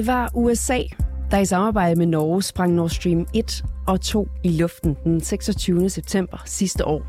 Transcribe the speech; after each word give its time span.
Det 0.00 0.06
var 0.06 0.30
USA, 0.34 0.82
der 1.30 1.38
i 1.38 1.44
samarbejde 1.44 1.96
med 1.96 2.06
Norge 2.06 2.42
sprang 2.42 2.74
Nord 2.74 2.90
Stream 2.90 3.26
1 3.34 3.64
og 3.86 4.00
2 4.00 4.28
i 4.44 4.48
luften 4.48 4.96
den 5.04 5.20
26. 5.20 5.90
september 5.90 6.42
sidste 6.46 6.86
år. 6.86 7.02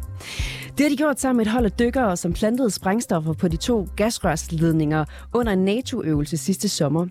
Det 0.77 0.79
har 0.79 0.89
de 0.89 0.97
gjort 0.97 1.19
sammen 1.19 1.37
med 1.37 1.45
et 1.45 1.51
hold 1.51 1.65
af 1.65 1.71
dykkere, 1.71 2.17
som 2.17 2.33
plantede 2.33 2.71
sprængstoffer 2.71 3.33
på 3.33 3.47
de 3.47 3.57
to 3.57 3.87
gasrørsledninger 3.95 5.05
under 5.33 5.53
en 5.53 5.65
NATO-øvelse 5.65 6.37
sidste 6.37 6.69
sommer. 6.69 7.07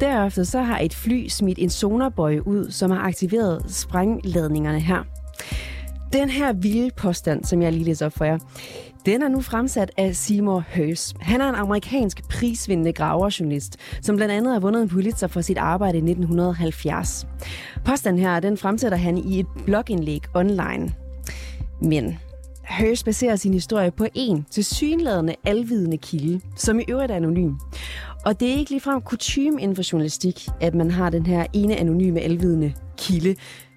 Derefter 0.00 0.44
så 0.44 0.62
har 0.62 0.78
et 0.78 0.94
fly 0.94 1.28
smidt 1.28 1.58
en 1.58 1.70
sonarbøje 1.70 2.46
ud, 2.46 2.70
som 2.70 2.90
har 2.90 2.98
aktiveret 2.98 3.64
sprængladningerne 3.68 4.80
her. 4.80 5.02
Den 6.12 6.30
her 6.30 6.52
vilde 6.52 6.90
påstand, 6.96 7.44
som 7.44 7.62
jeg 7.62 7.72
lige 7.72 7.84
læser 7.84 8.06
op 8.06 8.12
for 8.12 8.24
jer, 8.24 8.38
den 9.06 9.22
er 9.22 9.28
nu 9.28 9.40
fremsat 9.40 9.90
af 9.96 10.16
Seymour 10.16 10.64
Hersh. 10.68 11.14
Han 11.20 11.40
er 11.40 11.48
en 11.48 11.54
amerikansk 11.54 12.28
prisvindende 12.28 12.92
graverjournalist, 12.92 13.76
som 14.02 14.16
blandt 14.16 14.34
andet 14.34 14.52
har 14.52 14.60
vundet 14.60 14.82
en 14.82 14.88
Pulitzer 14.88 15.26
for 15.26 15.40
sit 15.40 15.58
arbejde 15.58 15.98
i 15.98 16.00
1970. 16.00 17.26
Påstanden 17.84 18.22
her, 18.22 18.40
den 18.40 18.56
fremsætter 18.56 18.98
han 18.98 19.18
i 19.18 19.40
et 19.40 19.46
blogindlæg 19.66 20.22
online. 20.34 20.94
Men 21.82 22.18
Hersh 22.64 23.04
baserer 23.04 23.36
sin 23.36 23.54
historie 23.54 23.90
på 23.90 24.06
en 24.14 24.46
til 24.50 24.64
synladende 24.64 25.34
alvidende 25.44 25.96
kilde, 25.98 26.40
som 26.56 26.80
i 26.80 26.84
øvrigt 26.88 27.12
er 27.12 27.16
anonym. 27.16 27.52
Og 28.24 28.40
det 28.40 28.48
er 28.48 28.56
ikke 28.56 28.70
ligefrem 28.70 29.00
kutume 29.00 29.60
inden 29.62 29.76
for 29.76 29.92
journalistik, 29.92 30.48
at 30.60 30.74
man 30.74 30.90
har 30.90 31.10
den 31.10 31.26
her 31.26 31.46
ene 31.52 31.76
anonyme 31.76 32.20
alvidende 32.20 32.74
kilde. 32.98 33.34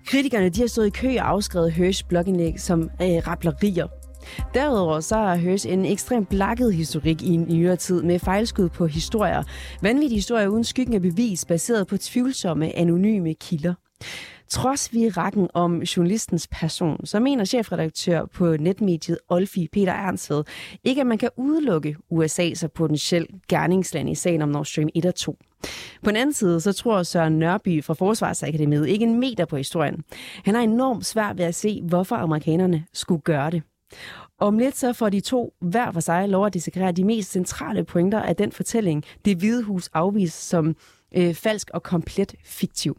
Kritikerne 0.08 0.50
de 0.50 0.62
har 0.62 0.68
stået 0.68 0.88
i 0.88 0.90
kø 0.90 1.18
og 1.20 1.30
afskrevet 1.30 1.72
Hersh 1.72 2.06
blogindlæg 2.08 2.60
som 2.60 2.82
øh, 2.82 3.28
rapplerier. 3.28 4.05
Derudover 4.54 5.00
så 5.00 5.16
har 5.16 5.38
Hørs 5.38 5.66
en 5.66 5.86
ekstremt 5.86 6.30
blakket 6.30 6.74
historik 6.74 7.22
i 7.22 7.34
en 7.34 7.46
nyere 7.50 7.76
tid 7.76 8.04
med 8.04 8.20
fejlskud 8.20 8.70
på 8.70 8.88
historier. 8.88 9.44
Vanvittige 9.82 10.18
historier 10.18 10.48
uden 10.48 10.64
skyggen 10.64 10.94
af 10.94 11.02
bevis, 11.02 11.46
baseret 11.46 11.88
på 11.88 11.98
tvivlsomme, 11.98 12.78
anonyme 12.78 13.34
kilder. 13.34 13.74
Trods 14.50 14.94
vi 14.94 15.10
rakken 15.10 15.48
om 15.54 15.82
journalistens 15.82 16.48
person, 16.48 17.06
så 17.06 17.20
mener 17.20 17.46
chefredaktør 17.46 18.26
på 18.26 18.58
netmediet 18.58 19.18
Olfi 19.30 19.68
Peter 19.72 19.94
Ernstved 19.94 20.44
ikke, 20.84 21.02
at 21.02 21.08
man 21.08 21.18
kan 21.18 21.30
udelukke 21.38 21.96
USA 22.10 22.54
som 22.54 22.70
potentielt 22.76 23.30
gerningsland 23.48 24.10
i 24.10 24.16
sagen 24.16 24.42
om 24.42 24.50
Nord 24.50 24.66
Stream 24.66 24.90
1 24.96 25.06
og 25.06 25.16
2. 25.16 25.38
På 26.04 26.10
den 26.10 26.16
anden 26.16 26.34
side, 26.34 26.62
så 26.62 26.74
tror 26.74 27.04
Søren 27.04 27.40
Nørby 27.40 27.84
fra 27.84 27.94
Forsvarsakademiet 27.94 28.88
ikke 28.88 29.06
en 29.06 29.20
meter 29.20 29.46
på 29.46 29.58
historien. 29.58 30.04
Han 30.44 30.56
har 30.56 30.62
enormt 30.62 31.06
svært 31.06 31.38
ved 31.38 31.46
at 31.46 31.56
se, 31.56 31.82
hvorfor 31.84 32.16
amerikanerne 32.16 32.86
skulle 32.94 33.22
gøre 33.22 33.52
det. 33.52 33.62
Om 34.40 34.58
lidt 34.58 34.78
så 34.78 34.94
får 34.94 35.10
de 35.10 35.20
to 35.20 35.54
hver 35.62 35.92
for 35.92 36.00
sig 36.00 36.30
lov 36.30 36.46
at 36.46 36.54
dissekrere 36.54 36.92
de 36.92 37.04
mest 37.04 37.32
centrale 37.32 37.84
pointer 37.84 38.22
af 38.22 38.36
den 38.36 38.52
fortælling, 38.52 39.04
det 39.26 39.38
hvide 39.38 39.64
hus 39.64 39.90
afviser 39.94 40.42
som 40.42 40.76
øh, 41.16 41.34
falsk 41.34 41.70
og 41.74 41.84
komplet 41.84 42.36
fiktiv. 42.46 42.98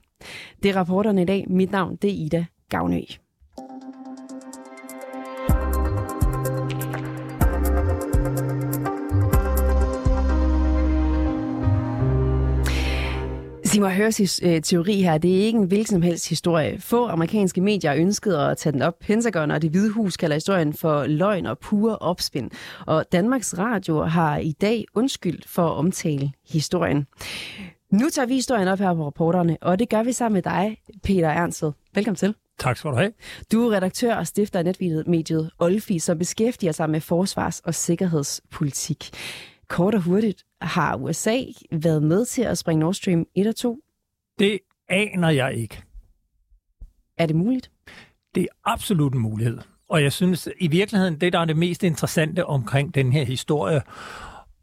Det 0.62 0.70
er 0.70 0.77
rapporterne 0.77 1.23
i 1.23 1.25
dag. 1.25 1.45
Mit 1.48 1.70
navn 1.70 1.97
det 1.97 2.11
er 2.11 2.14
Ida 2.14 2.47
Gavnø. 2.69 3.01
Simon 13.77 13.91
Hørs 13.91 14.41
øh, 14.43 14.63
teori 14.63 15.03
her, 15.03 15.19
det 15.19 15.41
er 15.41 15.45
ikke 15.45 15.59
en 15.59 15.67
hvilken 15.67 15.87
som 15.87 16.03
helst 16.03 16.29
historie. 16.29 16.81
Få 16.81 17.07
amerikanske 17.07 17.61
medier 17.61 17.95
ønskede 17.95 18.51
at 18.51 18.59
tage 18.59 18.73
den 18.73 18.83
op. 18.83 18.95
Pentagon 19.01 19.51
og 19.51 19.63
det 19.63 19.70
hvide 19.70 19.91
hus 19.91 20.17
kalder 20.17 20.37
historien 20.37 20.73
for 20.73 21.07
løgn 21.07 21.47
og 21.47 21.59
pure 21.59 21.98
opspind. 21.98 22.51
Og 22.86 23.05
Danmarks 23.13 23.59
Radio 23.59 24.03
har 24.03 24.39
i 24.39 24.53
dag 24.53 24.85
undskyldt 24.95 25.48
for 25.48 25.67
at 25.67 25.73
omtale 25.73 26.33
historien. 26.48 27.07
Nu 27.92 28.09
tager 28.13 28.27
vi 28.27 28.35
historien 28.35 28.69
op 28.69 28.79
her 28.79 28.95
på 28.95 29.07
reporterne, 29.07 29.57
og 29.61 29.79
det 29.79 29.89
gør 29.89 30.03
vi 30.03 30.13
sammen 30.13 30.35
med 30.35 30.42
dig, 30.42 30.77
Peter 31.03 31.29
Ernstved. 31.29 31.73
Velkommen 31.95 32.17
til. 32.17 32.35
Tak 32.59 32.77
skal 32.77 32.91
du 32.91 32.97
have. 32.97 33.13
Du 33.53 33.69
er 33.69 33.77
redaktør 33.77 34.15
og 34.15 34.27
stifter 34.27 34.59
af 34.59 34.65
netmediet 34.65 35.51
Olfi, 35.59 35.98
som 35.98 36.19
beskæftiger 36.19 36.73
sig 36.73 36.91
med 36.91 37.01
forsvars- 37.01 37.61
og 37.61 37.75
sikkerhedspolitik. 37.75 39.11
Kort 39.69 39.95
og 39.95 40.01
hurtigt, 40.01 40.45
har 40.61 40.96
USA 40.96 41.40
været 41.72 42.02
med 42.02 42.24
til 42.24 42.42
at 42.42 42.58
springe 42.58 42.80
Nord 42.80 42.94
Stream 42.94 43.27
1 43.34 43.46
og 43.46 43.56
2? 43.56 43.78
Det 44.39 44.58
aner 44.89 45.30
jeg 45.30 45.55
ikke. 45.55 45.83
Er 47.18 47.27
det 47.27 47.36
muligt? 47.36 47.70
Det 48.34 48.42
er 48.42 48.48
absolut 48.64 49.14
en 49.14 49.20
mulighed. 49.20 49.58
Og 49.89 50.02
jeg 50.02 50.12
synes, 50.12 50.48
i 50.61 50.68
virkeligheden, 50.68 51.20
det 51.20 51.33
der 51.33 51.39
er 51.39 51.44
det 51.44 51.56
mest 51.56 51.83
interessante 51.83 52.46
omkring 52.46 52.94
den 52.94 53.12
her 53.12 53.24
historie, 53.24 53.83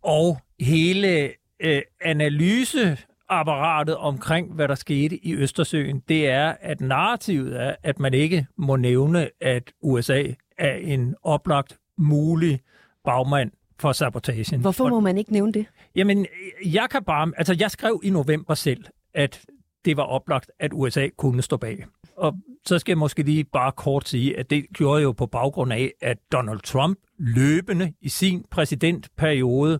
og 0.04 0.38
hele 0.60 1.32
øh, 1.60 1.82
analyseapparatet 2.02 3.98
omkring, 3.98 4.54
hvad 4.54 4.68
der 4.68 4.76
skete 4.76 5.26
i 5.26 5.34
Østersøen, 5.34 6.00
det 6.10 6.30
er, 6.30 6.56
at 6.62 6.82
narrativet 6.82 7.62
er, 7.62 7.76
at 7.84 8.00
man 8.00 8.14
ikke 8.14 8.48
må 8.58 8.76
nævne, 8.76 9.30
at 9.42 9.72
USA 9.82 10.24
er 10.58 10.74
en 10.74 11.16
oplagt 11.24 11.78
mulig 11.98 12.60
bagmand 13.04 13.52
for 13.80 13.92
sabotagen. 13.92 14.62
Hvorfor 14.62 14.90
må 14.90 15.00
man 15.00 15.18
ikke 15.18 15.34
nævne 15.34 15.52
det? 15.52 15.66
Jamen, 15.96 16.26
jeg 16.66 16.88
kan 16.92 17.04
bare... 17.04 17.32
Altså, 17.38 17.56
jeg 17.60 17.72
skrev 17.72 18.02
i 18.04 18.10
november 18.10 18.54
selv, 18.54 18.84
at 19.14 19.42
det 19.86 19.98
var 19.98 20.04
oplagt, 20.04 20.52
at 20.60 20.72
USA 20.74 21.08
kunne 21.18 21.42
stå 21.42 21.58
bag. 21.58 21.86
Og 22.18 22.34
så 22.66 22.80
skal 22.80 22.92
jeg 22.92 22.98
måske 22.98 23.24
lige 23.24 23.44
bare 23.44 23.72
kort 23.72 24.08
sige, 24.08 24.40
at 24.40 24.50
det 24.50 24.66
gjorde 24.74 25.02
jo 25.02 25.12
på 25.12 25.26
baggrund 25.26 25.74
af, 25.74 25.92
at 26.02 26.18
Donald 26.32 26.60
Trump 26.60 27.00
løbende 27.18 27.94
i 28.02 28.10
sin 28.10 28.46
præsidentperiode 28.52 29.80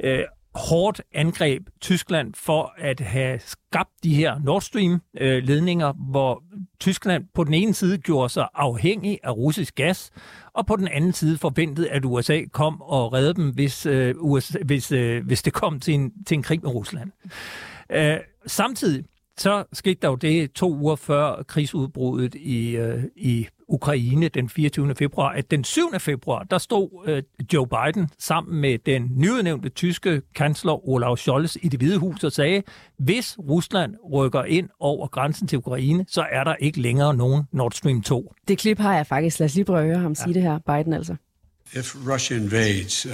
øh, 0.00 0.24
hårdt 0.54 1.02
angreb 1.14 1.62
Tyskland 1.80 2.34
for 2.34 2.74
at 2.78 3.00
have 3.00 3.40
skabt 3.40 3.90
de 4.04 4.14
her 4.14 4.38
Nord 4.44 4.62
Stream-ledninger, 4.62 5.88
øh, 5.88 6.10
hvor 6.10 6.42
Tyskland 6.80 7.24
på 7.34 7.44
den 7.44 7.54
ene 7.54 7.74
side 7.74 7.98
gjorde 7.98 8.28
sig 8.28 8.48
afhængig 8.54 9.18
af 9.22 9.36
russisk 9.36 9.74
gas, 9.74 10.10
og 10.52 10.66
på 10.66 10.76
den 10.76 10.88
anden 10.88 11.12
side 11.12 11.38
forventede, 11.38 11.90
at 11.90 12.04
USA 12.04 12.40
kom 12.52 12.80
og 12.80 13.12
redde 13.12 13.34
dem, 13.34 13.50
hvis, 13.50 13.86
øh, 13.86 14.14
USA, 14.18 14.58
hvis, 14.64 14.92
øh, 14.92 15.26
hvis 15.26 15.42
det 15.42 15.52
kom 15.52 15.80
til 15.80 15.94
en, 15.94 16.12
til 16.26 16.34
en 16.34 16.42
krig 16.42 16.60
med 16.62 16.74
Rusland. 16.74 17.10
Øh, 17.90 18.16
samtidig 18.46 19.04
så 19.36 19.64
skete 19.72 19.98
der 20.02 20.08
jo 20.08 20.14
det 20.14 20.52
to 20.52 20.74
uger 20.74 20.96
før 20.96 21.42
krigsudbruddet 21.42 22.34
i, 22.34 22.76
øh, 22.76 23.04
i 23.16 23.46
Ukraine 23.72 24.28
den 24.28 24.48
24. 24.48 24.94
februar, 24.94 25.32
at 25.32 25.50
den 25.50 25.64
7. 25.64 25.80
februar, 25.98 26.42
der 26.42 26.58
stod 26.58 27.04
øh, 27.06 27.22
Joe 27.52 27.66
Biden 27.66 28.08
sammen 28.18 28.60
med 28.60 28.78
den 28.86 29.08
nyudnævnte 29.16 29.68
tyske 29.68 30.22
kansler 30.34 30.88
Olaf 30.88 31.18
Scholz 31.18 31.56
i 31.62 31.68
det 31.68 31.80
hvide 31.80 31.98
hus 31.98 32.24
og 32.24 32.32
sagde, 32.32 32.62
hvis 32.98 33.38
Rusland 33.38 33.94
rykker 34.12 34.44
ind 34.44 34.68
over 34.80 35.06
grænsen 35.06 35.48
til 35.48 35.58
Ukraine, 35.58 36.04
så 36.08 36.26
er 36.32 36.44
der 36.44 36.54
ikke 36.54 36.80
længere 36.80 37.14
nogen 37.14 37.44
Nord 37.52 37.72
Stream 37.72 38.02
2. 38.02 38.34
Det 38.48 38.58
klip 38.58 38.78
har 38.78 38.96
jeg 38.96 39.06
faktisk. 39.06 39.38
Lad 39.38 39.44
os 39.44 39.54
lige 39.54 39.64
prøve 39.64 39.80
at 39.80 39.86
høre 39.86 39.98
ham 39.98 40.12
ja. 40.18 40.22
sige 40.24 40.34
det 40.34 40.42
her, 40.42 40.58
Biden 40.58 40.92
altså. 40.92 41.16
If 41.74 41.94
Russia 42.12 42.36
invades, 42.36 43.06
uh, 43.06 43.12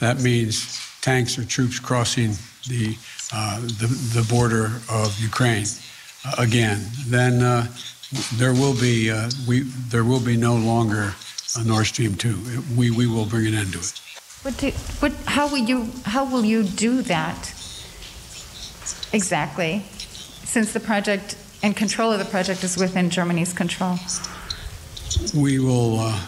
that 0.00 0.22
means 0.22 0.56
tanks 1.02 1.38
or 1.38 1.42
troops 1.42 1.76
crossing 1.76 2.32
the, 2.68 2.86
uh, 3.32 3.58
the, 3.80 3.88
the 4.16 4.24
border 4.34 4.66
of 4.88 5.08
Ukraine 5.30 5.66
uh, 6.24 6.44
again, 6.46 6.78
then 7.10 7.42
uh, 7.42 7.64
there 8.36 8.52
will 8.52 8.74
be 8.74 9.10
uh, 9.10 9.30
we 9.46 9.60
there 9.90 10.04
will 10.04 10.20
be 10.20 10.36
no 10.36 10.56
longer 10.56 11.14
a 11.56 11.64
Nord 11.64 11.86
Stream 11.86 12.14
two. 12.14 12.36
We 12.76 12.90
we 12.90 13.06
will 13.06 13.26
bring 13.26 13.46
an 13.46 13.54
end 13.54 13.72
to 13.72 13.78
it. 13.78 14.00
What 14.42 14.56
do, 14.56 14.70
what, 15.00 15.12
how 15.26 15.48
will 15.48 15.64
you 15.68 15.90
how 16.04 16.24
will 16.24 16.44
you 16.44 16.62
do 16.62 17.02
that 17.02 17.52
exactly? 19.12 19.82
Since 20.44 20.72
the 20.72 20.80
project 20.80 21.36
and 21.62 21.76
control 21.76 22.12
of 22.12 22.18
the 22.18 22.30
project 22.30 22.64
is 22.64 22.78
within 22.78 23.10
Germany's 23.10 23.52
control. 23.52 23.98
We 25.34 25.58
will. 25.58 26.00
Uh, 26.00 26.20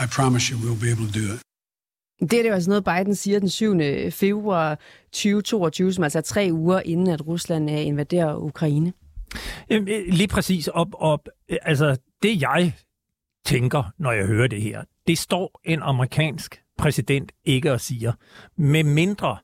I 0.00 0.06
promise 0.06 0.48
you, 0.48 0.56
we'll 0.58 0.80
be 0.80 0.90
able 0.90 1.06
to 1.06 1.12
do 1.12 1.34
it. 1.34 1.40
Det 2.20 2.38
er 2.38 2.42
det 2.42 2.48
jo 2.48 2.54
altså 2.54 2.70
noget, 2.70 2.84
Biden 2.84 3.14
siger 3.14 3.38
den 3.38 3.48
7. 3.48 3.74
februar 4.10 4.78
2022, 5.12 5.92
som 5.92 6.04
altså 6.04 6.18
er 6.18 6.22
tre 6.22 6.48
uger 6.52 6.80
inden, 6.80 7.08
at 7.08 7.26
Rusland 7.26 7.70
invaderer 7.70 8.36
Ukraine. 8.36 8.92
Øh, 9.70 9.86
lige 10.08 10.28
præcis. 10.28 10.68
Op, 10.68 10.88
op, 10.92 11.28
øh, 11.48 11.58
altså, 11.62 11.96
det 12.22 12.42
jeg 12.42 12.72
tænker, 13.44 13.82
når 13.98 14.12
jeg 14.12 14.26
hører 14.26 14.46
det 14.46 14.62
her, 14.62 14.84
det 15.06 15.18
står 15.18 15.60
en 15.64 15.82
amerikansk 15.82 16.62
præsident 16.78 17.32
ikke 17.44 17.72
og 17.72 17.80
siger, 17.80 18.12
med 18.56 18.84
mindre 18.84 19.36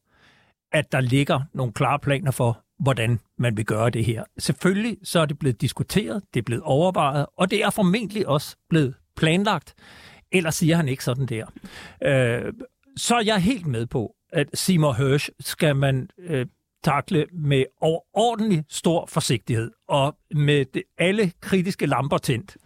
at 0.73 0.93
der 0.93 1.01
ligger 1.01 1.41
nogle 1.53 1.73
klare 1.73 1.99
planer 1.99 2.31
for, 2.31 2.65
hvordan 2.79 3.21
man 3.39 3.57
vil 3.57 3.65
gøre 3.65 3.91
det 3.91 4.05
her. 4.05 4.25
Selvfølgelig 4.39 4.97
så 5.03 5.21
er 5.21 5.27
det 5.27 5.39
blevet 5.39 5.61
diskuteret, 5.61 6.23
det 6.35 6.41
er 6.41 6.45
blevet 6.45 6.63
overvejet, 6.63 7.27
og 7.37 7.51
det 7.51 7.65
er 7.65 7.71
formentlig 7.71 8.29
også 8.29 8.57
blevet 8.69 8.95
planlagt. 9.17 9.75
Ellers 10.33 10.55
siger 10.55 10.77
han 10.77 10.89
ikke 10.89 11.05
sådan 11.05 11.27
der. 11.27 11.47
Øh, 12.03 12.53
så 12.97 13.15
er 13.15 13.23
jeg 13.23 13.43
helt 13.43 13.67
med 13.67 13.87
på, 13.87 14.15
at 14.33 14.49
Seymour 14.55 14.93
Hersh 14.93 15.29
skal 15.41 15.77
man 15.77 16.09
øh, 16.19 16.47
takle 16.85 17.27
med 17.33 17.65
overordentlig 17.81 18.65
stor 18.69 19.07
forsigtighed 19.07 19.71
og 19.89 20.17
med 20.35 20.65
det, 20.65 20.83
alle 20.99 21.33
kritiske 21.41 21.87
lamper 21.87 22.19
tændt. 22.19 22.57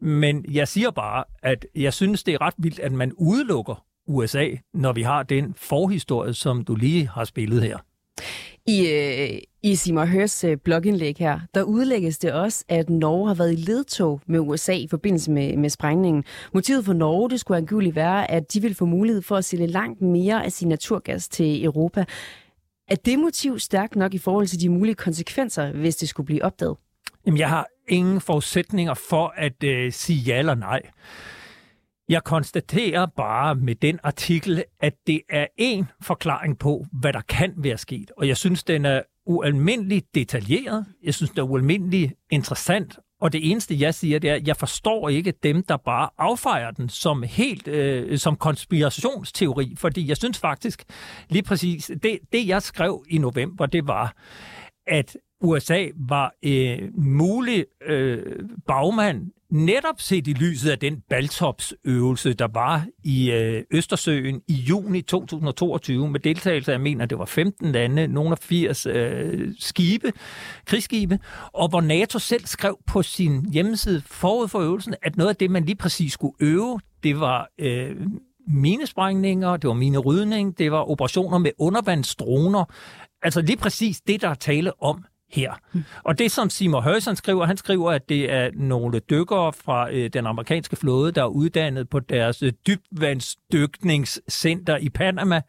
Men 0.00 0.44
jeg 0.48 0.68
siger 0.68 0.90
bare, 0.90 1.24
at 1.42 1.66
jeg 1.74 1.92
synes, 1.92 2.22
det 2.22 2.34
er 2.34 2.40
ret 2.40 2.54
vildt, 2.58 2.78
at 2.78 2.92
man 2.92 3.12
udelukker 3.12 3.84
USA, 4.06 4.48
når 4.74 4.92
vi 4.92 5.02
har 5.02 5.22
den 5.22 5.54
forhistorie, 5.56 6.34
som 6.34 6.64
du 6.64 6.74
lige 6.74 7.08
har 7.08 7.24
spillet 7.24 7.62
her. 7.62 7.78
I, 8.66 8.88
øh, 8.88 9.38
i 9.62 9.74
Simon 9.74 10.08
Hørs 10.08 10.44
øh, 10.44 10.56
blogindlæg 10.56 11.16
her, 11.18 11.40
der 11.54 11.62
udlægges 11.62 12.18
det 12.18 12.32
også, 12.32 12.64
at 12.68 12.90
Norge 12.90 13.28
har 13.28 13.34
været 13.34 13.52
i 13.52 13.56
ledtog 13.56 14.20
med 14.26 14.40
USA 14.40 14.72
i 14.72 14.88
forbindelse 14.90 15.30
med, 15.30 15.56
med 15.56 15.70
sprængningen. 15.70 16.24
Motivet 16.54 16.84
for 16.84 16.92
Norge, 16.92 17.30
det 17.30 17.40
skulle 17.40 17.58
angiveligt 17.58 17.96
være, 17.96 18.30
at 18.30 18.54
de 18.54 18.62
vil 18.62 18.74
få 18.74 18.84
mulighed 18.84 19.22
for 19.22 19.36
at 19.36 19.44
sælge 19.44 19.66
langt 19.66 20.02
mere 20.02 20.44
af 20.44 20.52
sin 20.52 20.68
naturgas 20.68 21.28
til 21.28 21.64
Europa. 21.64 22.04
Er 22.90 22.94
det 22.94 23.18
motiv 23.18 23.58
stærkt 23.58 23.96
nok 23.96 24.14
i 24.14 24.18
forhold 24.18 24.46
til 24.46 24.60
de 24.60 24.68
mulige 24.68 24.94
konsekvenser, 24.94 25.72
hvis 25.72 25.96
det 25.96 26.08
skulle 26.08 26.26
blive 26.26 26.44
opdaget? 26.44 26.76
Jamen, 27.26 27.38
jeg 27.38 27.48
har 27.48 27.66
ingen 27.88 28.20
forudsætninger 28.20 28.94
for 28.94 29.32
at 29.36 29.64
øh, 29.64 29.92
sige 29.92 30.18
ja 30.18 30.38
eller 30.38 30.54
nej. 30.54 30.82
Jeg 32.08 32.24
konstaterer 32.24 33.06
bare 33.06 33.54
med 33.54 33.74
den 33.74 33.98
artikel, 34.02 34.64
at 34.80 34.94
det 35.06 35.20
er 35.28 35.46
en 35.56 35.86
forklaring 36.02 36.58
på, 36.58 36.86
hvad 36.92 37.12
der 37.12 37.20
kan 37.20 37.54
være 37.56 37.78
sket. 37.78 38.10
Og 38.16 38.28
jeg 38.28 38.36
synes, 38.36 38.64
den 38.64 38.84
er 38.84 39.02
ualmindeligt 39.26 40.14
detaljeret. 40.14 40.86
Jeg 41.02 41.14
synes, 41.14 41.30
den 41.30 41.40
er 41.40 41.44
ualmindeligt 41.44 42.12
interessant. 42.30 42.98
Og 43.20 43.32
det 43.32 43.50
eneste, 43.50 43.80
jeg 43.80 43.94
siger, 43.94 44.18
det 44.18 44.30
er, 44.30 44.34
at 44.34 44.48
jeg 44.48 44.56
forstår 44.56 45.08
ikke 45.08 45.32
dem, 45.42 45.62
der 45.62 45.76
bare 45.76 46.08
affejer 46.18 46.70
den 46.70 46.88
som 46.88 47.22
helt 47.22 47.68
øh, 47.68 48.18
som 48.18 48.36
konspirationsteori. 48.36 49.74
Fordi 49.78 50.08
jeg 50.08 50.16
synes 50.16 50.38
faktisk, 50.38 50.84
lige 51.28 51.42
præcis, 51.42 51.90
det, 52.02 52.18
det 52.32 52.48
jeg 52.48 52.62
skrev 52.62 53.04
i 53.08 53.18
november, 53.18 53.66
det 53.66 53.86
var, 53.86 54.14
at 54.86 55.16
USA 55.40 55.86
var 56.08 56.34
øh, 56.44 56.88
mulig 56.94 57.64
øh, 57.86 58.22
bagmand 58.66 59.30
netop 59.50 60.00
set 60.00 60.26
i 60.26 60.32
lyset 60.32 60.70
af 60.70 60.78
den 60.78 61.00
baltopsøvelse, 61.08 62.32
der 62.32 62.48
var 62.54 62.86
i 63.04 63.30
øh, 63.30 63.62
Østersøen 63.70 64.42
i 64.48 64.52
juni 64.52 65.02
2022, 65.02 66.08
med 66.08 66.20
deltagelse 66.20 66.72
af, 66.72 66.74
jeg 66.74 66.80
mener, 66.80 67.06
det 67.06 67.18
var 67.18 67.24
15 67.24 67.72
lande, 67.72 68.08
nogle 68.08 68.30
af 68.30 68.38
80 68.38 68.86
øh, 68.86 69.54
skibe, 69.58 70.12
krigsskibe, 70.66 71.18
og 71.52 71.68
hvor 71.68 71.80
NATO 71.80 72.18
selv 72.18 72.46
skrev 72.46 72.78
på 72.86 73.02
sin 73.02 73.52
hjemmeside 73.52 74.02
forud 74.06 74.48
for 74.48 74.58
øvelsen, 74.58 74.94
at 75.02 75.16
noget 75.16 75.28
af 75.28 75.36
det, 75.36 75.50
man 75.50 75.64
lige 75.64 75.76
præcis 75.76 76.12
skulle 76.12 76.34
øve, 76.40 76.80
det 77.02 77.20
var 77.20 77.48
øh, 77.58 77.96
minesprængninger, 78.52 79.56
det 79.56 79.68
var 79.68 79.74
minerydning, 79.74 80.58
det 80.58 80.72
var 80.72 80.90
operationer 80.90 81.38
med 81.38 81.50
undervandsdroner, 81.58 82.64
altså 83.22 83.40
lige 83.40 83.56
præcis 83.56 84.00
det, 84.00 84.22
der 84.22 84.28
er 84.28 84.34
tale 84.34 84.82
om 84.82 85.04
her. 85.32 85.52
Og 86.02 86.18
det, 86.18 86.32
som 86.32 86.50
Simon 86.50 86.82
Højsen 86.82 87.16
skriver, 87.16 87.44
han 87.44 87.56
skriver, 87.56 87.90
at 87.90 88.08
det 88.08 88.32
er 88.32 88.50
nogle 88.54 88.98
dykkere 88.98 89.52
fra 89.52 89.92
øh, 89.92 90.10
den 90.12 90.26
amerikanske 90.26 90.76
flåde, 90.76 91.12
der 91.12 91.22
er 91.22 91.26
uddannet 91.26 91.88
på 91.88 92.00
deres 92.00 92.42
øh, 92.42 92.52
dybvandsdykningscenter 92.66 94.76
i 94.76 94.88
Panama, 94.88 95.42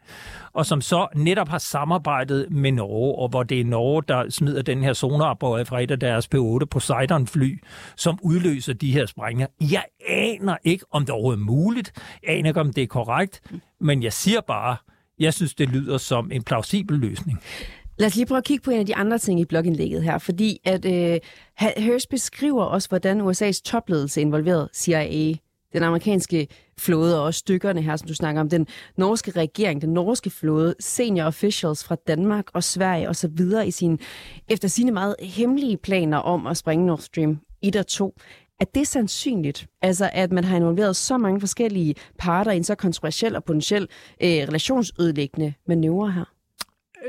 og 0.52 0.66
som 0.66 0.80
så 0.80 1.06
netop 1.14 1.48
har 1.48 1.58
samarbejdet 1.58 2.46
med 2.50 2.72
Norge, 2.72 3.18
og 3.18 3.28
hvor 3.28 3.42
det 3.42 3.60
er 3.60 3.64
Norge, 3.64 4.02
der 4.08 4.30
smider 4.30 4.62
den 4.62 4.82
her 4.82 4.92
sonarbøje 4.92 5.64
fra 5.64 5.82
et 5.82 5.90
af 5.90 6.00
deres 6.00 6.28
P-8 6.34 6.64
Poseidon-fly, 6.64 7.62
som 7.96 8.18
udløser 8.22 8.72
de 8.72 8.92
her 8.92 9.06
sprængninger. 9.06 9.46
Jeg 9.60 9.84
aner 10.08 10.56
ikke, 10.64 10.84
om 10.90 11.02
det 11.02 11.10
overhovedet 11.10 11.40
er 11.40 11.44
muligt. 11.44 11.92
Jeg 12.22 12.34
aner 12.34 12.50
ikke, 12.50 12.60
om 12.60 12.72
det 12.72 12.82
er 12.82 12.86
korrekt, 12.86 13.42
men 13.80 14.02
jeg 14.02 14.12
siger 14.12 14.40
bare, 14.40 14.76
jeg 15.18 15.34
synes, 15.34 15.54
det 15.54 15.68
lyder 15.68 15.98
som 15.98 16.32
en 16.32 16.42
plausibel 16.42 16.98
løsning. 16.98 17.38
Lad 17.98 18.06
os 18.06 18.16
lige 18.16 18.26
prøve 18.26 18.38
at 18.38 18.44
kigge 18.44 18.64
på 18.64 18.70
en 18.70 18.78
af 18.78 18.86
de 18.86 18.96
andre 18.96 19.18
ting 19.18 19.40
i 19.40 19.44
blogindlægget 19.44 20.02
her, 20.02 20.18
fordi 20.18 20.60
at 20.64 20.84
øh, 20.84 21.20
Hirsch 21.76 22.08
beskriver 22.08 22.64
også, 22.64 22.88
hvordan 22.88 23.20
USA's 23.20 23.60
topledelse 23.64 24.20
involveret 24.20 24.68
CIA, 24.74 25.34
den 25.72 25.82
amerikanske 25.82 26.48
flåde 26.78 27.18
og 27.18 27.24
også 27.24 27.38
stykkerne 27.38 27.82
her, 27.82 27.96
som 27.96 28.08
du 28.08 28.14
snakker 28.14 28.40
om, 28.40 28.48
den 28.48 28.66
norske 28.96 29.30
regering, 29.30 29.82
den 29.82 29.90
norske 29.90 30.30
flåde, 30.30 30.74
senior 30.80 31.24
officials 31.26 31.84
fra 31.84 31.96
Danmark 32.06 32.44
og 32.52 32.64
Sverige 32.64 33.08
og 33.08 33.16
så 33.16 33.28
videre 33.28 33.66
i 33.66 33.70
sin, 33.70 33.98
efter 34.48 34.68
sine 34.68 34.90
meget 34.90 35.16
hemmelige 35.20 35.76
planer 35.76 36.18
om 36.18 36.46
at 36.46 36.56
springe 36.56 36.86
Nord 36.86 36.98
Stream 36.98 37.38
1 37.62 37.76
og 37.76 37.86
2. 37.86 38.14
Er 38.60 38.64
det 38.64 38.88
sandsynligt, 38.88 39.66
altså 39.82 40.10
at 40.12 40.32
man 40.32 40.44
har 40.44 40.56
involveret 40.56 40.96
så 40.96 41.18
mange 41.18 41.40
forskellige 41.40 41.94
parter 42.18 42.52
i 42.52 42.56
en 42.56 42.64
så 42.64 42.74
kontroversiel 42.74 43.36
og 43.36 43.44
potentiel 43.44 43.82
øh, 44.22 44.28
relationsødelæggende 44.28 45.54
manøvre 45.66 46.12
her? 46.12 46.31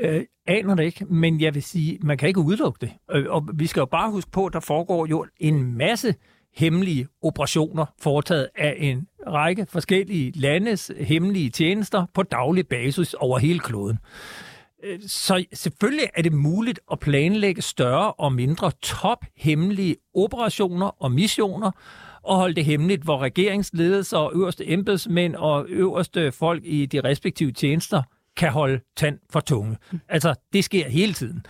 Øh, 0.04 0.24
aner 0.46 0.74
det 0.74 0.84
ikke, 0.84 1.04
men 1.04 1.40
jeg 1.40 1.54
vil 1.54 1.62
sige, 1.62 1.98
man 2.02 2.18
kan 2.18 2.28
ikke 2.28 2.40
udelukke 2.40 2.78
det. 2.80 2.92
Øh, 3.10 3.26
og 3.28 3.48
vi 3.54 3.66
skal 3.66 3.80
jo 3.80 3.86
bare 3.86 4.10
huske 4.10 4.30
på, 4.30 4.46
at 4.46 4.52
der 4.52 4.60
foregår 4.60 5.06
jo 5.06 5.26
en 5.38 5.78
masse 5.78 6.14
hemmelige 6.56 7.08
operationer 7.22 7.86
foretaget 8.00 8.48
af 8.56 8.76
en 8.78 9.06
række 9.26 9.66
forskellige 9.66 10.32
landes 10.34 10.92
hemmelige 11.00 11.50
tjenester 11.50 12.06
på 12.14 12.22
daglig 12.22 12.68
basis 12.68 13.14
over 13.14 13.38
hele 13.38 13.58
kloden. 13.58 13.98
Øh, 14.84 15.00
så 15.06 15.44
selvfølgelig 15.52 16.06
er 16.14 16.22
det 16.22 16.32
muligt 16.32 16.80
at 16.92 16.98
planlægge 16.98 17.62
større 17.62 18.12
og 18.12 18.32
mindre 18.32 18.70
tophemmelige 18.82 19.96
operationer 20.14 21.02
og 21.02 21.12
missioner, 21.12 21.70
og 22.22 22.36
holde 22.36 22.54
det 22.54 22.64
hemmeligt, 22.64 23.02
hvor 23.02 23.18
regeringsledelse 23.18 24.16
og 24.16 24.32
øverste 24.34 24.70
embedsmænd 24.70 25.34
og 25.34 25.66
øverste 25.68 26.32
folk 26.32 26.62
i 26.64 26.86
de 26.86 27.00
respektive 27.00 27.52
tjenester 27.52 28.02
kan 28.36 28.50
holde 28.50 28.80
tand 28.96 29.18
for 29.30 29.40
tunge. 29.40 29.76
Altså, 30.08 30.34
det 30.52 30.64
sker 30.64 30.88
hele 30.88 31.12
tiden. 31.12 31.46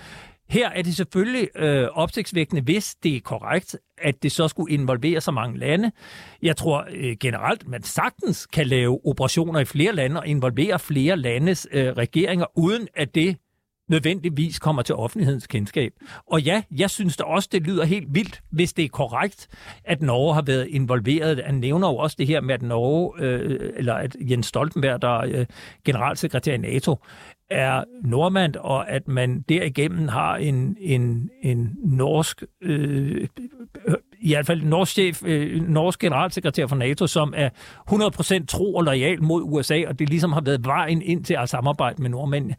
Her 0.49 0.71
er 0.71 0.83
det 0.83 0.97
selvfølgelig 0.97 1.49
øh, 1.57 1.89
opsigtsvækkende, 1.93 2.63
hvis 2.63 2.95
det 2.95 3.17
er 3.17 3.21
korrekt, 3.21 3.77
at 3.99 4.23
det 4.23 4.33
så 4.33 4.49
skulle 4.49 4.75
involvere 4.75 5.21
så 5.21 5.31
mange 5.31 5.59
lande. 5.59 5.93
Jeg 6.43 6.57
tror 6.57 6.87
øh, 6.91 7.17
generelt, 7.21 7.69
man 7.69 7.83
sagtens 7.83 8.47
kan 8.47 8.67
lave 8.67 9.07
operationer 9.07 9.61
i 9.61 9.65
flere 9.65 9.93
lande 9.93 10.21
og 10.21 10.27
involvere 10.27 10.79
flere 10.79 11.17
landes 11.17 11.67
øh, 11.73 11.87
regeringer, 11.87 12.47
uden 12.57 12.89
at 12.95 13.15
det 13.15 13.37
nødvendigvis 13.89 14.59
kommer 14.59 14.83
til 14.83 14.95
offentlighedens 14.95 15.47
kendskab. 15.47 15.93
Og 16.27 16.43
ja, 16.43 16.63
jeg 16.71 16.91
synes 16.91 17.17
da 17.17 17.25
også, 17.25 17.49
det 17.53 17.63
lyder 17.63 17.85
helt 17.85 18.15
vildt, 18.15 18.43
hvis 18.51 18.73
det 18.73 18.85
er 18.85 18.89
korrekt, 18.89 19.49
at 19.85 20.03
Norge 20.03 20.35
har 20.35 20.43
været 20.43 20.67
involveret. 20.67 21.43
Han 21.47 21.55
nævner 21.55 21.89
jo 21.89 21.97
også 21.97 22.17
det 22.19 22.27
her 22.27 22.41
med, 22.41 22.55
at 22.55 22.63
Norge, 22.63 23.13
øh, 23.19 23.73
eller 23.77 23.95
at 23.95 24.17
Jens 24.21 24.47
Stoltenberg, 24.47 25.03
der 25.03 25.21
er 25.21 25.41
øh, 25.41 25.47
generalsekretær 25.85 26.55
i 26.55 26.59
NATO, 26.59 26.97
er 27.51 27.85
nordmand, 28.03 28.57
og 28.57 28.91
at 28.91 29.09
man 29.09 29.45
derigennem 29.49 30.09
har 30.09 30.37
en, 30.37 30.77
en, 30.81 31.31
en 31.43 31.77
norsk, 31.85 32.43
øh, 32.61 33.29
i 34.21 34.33
hvert 34.33 34.47
fald 34.47 34.63
norsk 34.63 34.93
chef, 34.93 35.23
øh, 35.25 35.69
norsk 35.69 36.01
generalsekretær 36.01 36.67
for 36.67 36.77
NATO, 36.77 37.07
som 37.07 37.35
er 37.37 37.49
100% 37.91 38.47
tro 38.47 38.75
og 38.75 38.85
lojal 38.85 39.23
mod 39.23 39.43
USA, 39.45 39.83
og 39.87 39.99
det 39.99 40.09
ligesom 40.09 40.33
har 40.33 40.41
været 40.41 40.65
vejen 40.65 41.03
ind 41.03 41.25
til 41.25 41.35
at 41.35 41.49
samarbejde 41.49 42.03
med 42.03 42.11
nordmændene 42.11 42.55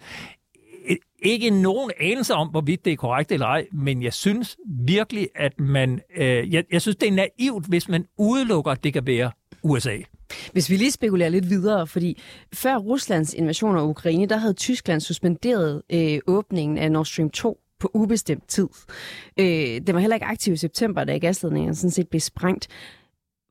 ikke 1.25 1.49
nogen 1.49 1.91
anelse 1.99 2.33
om, 2.33 2.47
hvorvidt 2.47 2.85
det 2.85 2.93
er 2.93 2.97
korrekt 2.97 3.31
eller 3.31 3.45
ej, 3.45 3.67
men 3.73 4.03
jeg 4.03 4.13
synes 4.13 4.57
virkelig, 4.67 5.29
at 5.35 5.59
man... 5.59 6.01
Øh, 6.17 6.53
jeg, 6.53 6.63
jeg 6.71 6.81
synes, 6.81 6.95
det 6.95 7.07
er 7.07 7.11
naivt, 7.11 7.65
hvis 7.65 7.89
man 7.89 8.05
udelukker, 8.17 8.71
at 8.71 8.83
det 8.83 8.93
kan 8.93 9.07
være 9.07 9.31
USA. 9.63 9.97
Hvis 10.51 10.69
vi 10.69 10.75
lige 10.75 10.91
spekulerer 10.91 11.29
lidt 11.29 11.49
videre, 11.49 11.87
fordi 11.87 12.21
før 12.53 12.75
Ruslands 12.75 13.33
invasion 13.33 13.77
af 13.77 13.83
Ukraine, 13.83 14.25
der 14.25 14.37
havde 14.37 14.53
Tyskland 14.53 15.01
suspenderet 15.01 15.81
øh, 15.91 16.19
åbningen 16.27 16.77
af 16.77 16.91
Nord 16.91 17.05
Stream 17.05 17.29
2 17.29 17.59
på 17.79 17.91
ubestemt 17.93 18.47
tid. 18.47 18.67
Øh, 19.39 19.45
det 19.47 19.93
var 19.93 19.99
heller 19.99 20.15
ikke 20.15 20.25
aktiv 20.25 20.53
i 20.53 20.57
september, 20.57 21.03
da 21.03 21.17
gasledningen 21.17 21.75
sådan 21.75 21.91
set 21.91 22.07
blev 22.09 22.19
sprængt. 22.19 22.67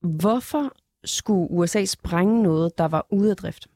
Hvorfor 0.03 0.73
skulle 1.05 1.51
USA 1.51 1.85
sprænge 1.85 2.43
noget, 2.43 2.79
der 2.79 2.89
var 2.89 3.07
ude 3.11 3.31
af 3.31 3.37
drift? 3.37 3.67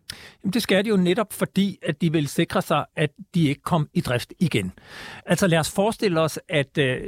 Jamen, 0.45 0.53
det 0.53 0.62
skal 0.62 0.85
de 0.85 0.88
jo 0.88 0.97
netop, 0.97 1.33
fordi 1.33 1.79
at 1.83 2.00
de 2.00 2.12
vil 2.12 2.29
sikre 2.29 2.62
sig, 2.62 2.85
at 2.97 3.11
de 3.35 3.49
ikke 3.49 3.62
kom 3.62 3.88
i 3.95 4.00
drift 4.00 4.33
igen. 4.38 4.73
Altså 5.27 5.47
lad 5.47 5.59
os 5.59 5.71
forestille 5.71 6.21
os, 6.21 6.38
at, 6.49 6.79
øh, 6.79 7.00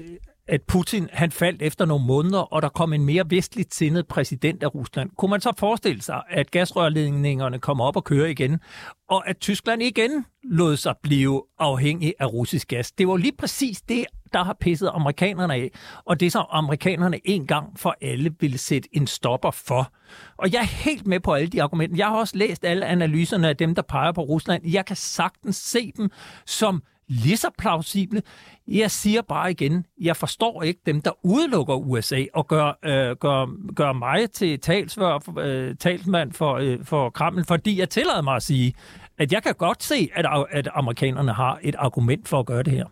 at 0.49 0.63
Putin 0.63 1.09
han 1.13 1.31
faldt 1.31 1.63
efter 1.63 1.85
nogle 1.85 2.07
måneder, 2.07 2.39
og 2.39 2.63
der 2.63 2.69
kom 2.69 2.93
en 2.93 3.05
mere 3.05 3.25
vestligt 3.31 3.75
sindet 3.75 4.07
præsident 4.07 4.63
af 4.63 4.75
Rusland. 4.75 5.11
Kunne 5.19 5.31
man 5.31 5.41
så 5.41 5.53
forestille 5.59 6.03
sig, 6.03 6.23
at 6.31 6.51
gasrørledningerne 6.51 7.59
kommer 7.59 7.85
op 7.85 7.97
og 7.97 8.05
kører 8.05 8.27
igen, 8.29 8.61
og 9.09 9.29
at 9.29 9.39
Tyskland 9.39 9.83
igen 9.83 10.25
lod 10.43 10.77
sig 10.77 10.95
blive 11.03 11.43
afhængig 11.59 12.15
af 12.19 12.33
russisk 12.33 12.69
gas? 12.69 12.93
Det 12.93 13.09
var 13.09 13.17
lige 13.17 13.37
præcis 13.39 13.83
det, 13.83 14.07
der 14.33 14.45
har 14.45 14.57
pisset 14.61 14.91
amerikanerne 14.95 15.55
af, 15.55 15.71
og 16.05 16.21
det 16.21 16.33
så 16.33 16.45
amerikanerne 16.51 17.21
en 17.25 17.47
gang 17.47 17.79
for 17.79 17.97
alle 18.03 18.35
ville 18.41 18.59
sætte 18.59 18.89
en 18.93 19.07
stopper 19.07 19.51
for. 19.51 19.93
Og 20.37 20.53
jeg 20.53 20.59
er 20.59 20.85
helt 20.85 21.07
med 21.07 21.21
på 21.21 21.35
alle 21.35 21.49
de 21.49 21.63
argumenter. 21.63 21.97
Jeg 21.97 22.07
har 22.07 22.17
også 22.17 22.37
læst 22.37 22.65
alle 22.65 22.87
analyserne 22.87 23.49
af 23.49 23.57
dem, 23.57 23.75
der 23.75 23.83
peger 23.83 24.13
på 24.13 24.23
Rusland. 24.23 24.67
Jeg 24.67 24.85
kan 24.87 24.97
sagtens 24.97 25.57
se 25.57 25.93
dem 25.97 26.11
som 26.47 26.83
lige 27.11 27.37
så 27.37 27.51
plausible. 27.59 28.23
Jeg 28.69 28.91
siger 28.91 29.23
bare 29.23 29.51
igen, 29.51 29.87
jeg 30.01 30.17
forstår 30.17 30.63
ikke 30.63 30.81
dem, 30.87 31.03
der 31.03 31.11
udelukker 31.23 31.75
USA 31.75 32.25
og 32.35 32.47
gør, 32.47 32.79
øh, 32.85 33.17
gør, 33.17 33.73
gør 33.75 33.93
mig 33.93 34.31
til 34.31 34.61
talsvør, 34.61 35.39
øh, 35.39 35.77
talsmand 35.77 36.33
for, 36.33 36.55
øh, 36.55 36.85
for 36.85 37.11
Kreml, 37.11 37.45
fordi 37.45 37.79
jeg 37.79 37.91
tillader 37.91 38.23
mig 38.23 38.37
at 38.37 38.43
sige, 38.43 38.75
at 39.19 39.33
jeg 39.33 39.43
kan 39.43 39.55
godt 39.55 39.83
se, 39.83 40.11
at, 40.15 40.27
at 40.51 40.69
amerikanerne 40.75 41.33
har 41.33 41.59
et 41.63 41.75
argument 41.79 42.29
for 42.29 42.39
at 42.41 42.47
gøre 42.47 42.63
det 42.63 42.73
her. 42.73 42.87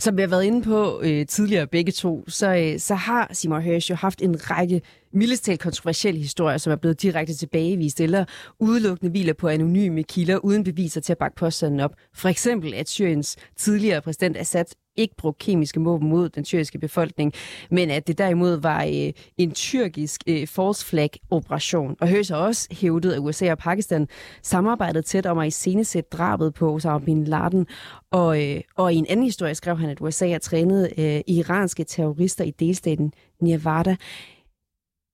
Som 0.00 0.16
vi 0.16 0.22
har 0.22 0.28
været 0.28 0.44
inde 0.44 0.62
på 0.62 1.00
øh, 1.02 1.26
tidligere 1.26 1.66
begge 1.66 1.92
to, 1.92 2.24
så, 2.28 2.54
øh, 2.54 2.78
så 2.78 2.94
har 2.94 3.30
Simon 3.32 3.62
Hirsch 3.62 3.90
jo 3.90 3.94
haft 3.94 4.22
en 4.22 4.50
række 4.50 4.82
mildestalt 5.12 5.60
kontroversielle 5.60 6.20
historier, 6.20 6.58
som 6.58 6.72
er 6.72 6.76
blevet 6.76 7.02
direkte 7.02 7.34
tilbagevist 7.34 8.00
eller 8.00 8.24
udelukkende 8.60 9.10
hviler 9.10 9.32
på 9.32 9.48
anonyme 9.48 10.02
kilder 10.02 10.36
uden 10.36 10.64
beviser 10.64 11.00
til 11.00 11.12
at 11.12 11.18
bakke 11.18 11.36
påstanden 11.36 11.80
op. 11.80 11.94
For 12.14 12.28
eksempel, 12.28 12.74
at 12.74 12.88
Syriens 12.88 13.36
tidligere 13.56 14.02
præsident 14.02 14.36
Assad 14.36 14.64
ikke 15.00 15.16
brugt 15.16 15.38
kemiske 15.38 15.80
våben 15.80 16.08
mod 16.08 16.28
den 16.28 16.44
tyrkiske 16.44 16.78
befolkning, 16.78 17.32
men 17.70 17.90
at 17.90 18.06
det 18.06 18.18
derimod 18.18 18.60
var 18.60 18.84
øh, 18.84 19.12
en 19.38 19.52
tyrkisk 19.52 20.22
øh, 20.26 20.46
false 20.46 20.86
flag 20.86 21.10
operation. 21.30 21.96
Og 22.00 22.08
Høs 22.08 22.28
har 22.28 22.36
også 22.36 22.68
hævdet, 22.70 23.12
at 23.12 23.18
USA 23.18 23.50
og 23.50 23.58
Pakistan 23.58 24.08
samarbejdede 24.42 25.02
tæt 25.02 25.26
om 25.26 25.38
at 25.38 25.46
iscenesætte 25.46 26.10
drabet 26.12 26.54
på 26.54 26.74
Osama 26.74 27.04
bin 27.04 27.24
Laden. 27.24 27.66
Og, 28.10 28.42
øh, 28.44 28.60
og 28.76 28.92
i 28.92 28.96
en 28.96 29.06
anden 29.08 29.24
historie 29.24 29.54
skrev 29.54 29.76
han, 29.76 29.90
at 29.90 30.00
USA 30.00 30.30
har 30.30 30.38
trænet 30.38 30.92
øh, 30.98 31.20
iranske 31.26 31.84
terrorister 31.84 32.44
i 32.44 32.50
delstaten 32.50 33.12
Nevada 33.40 33.96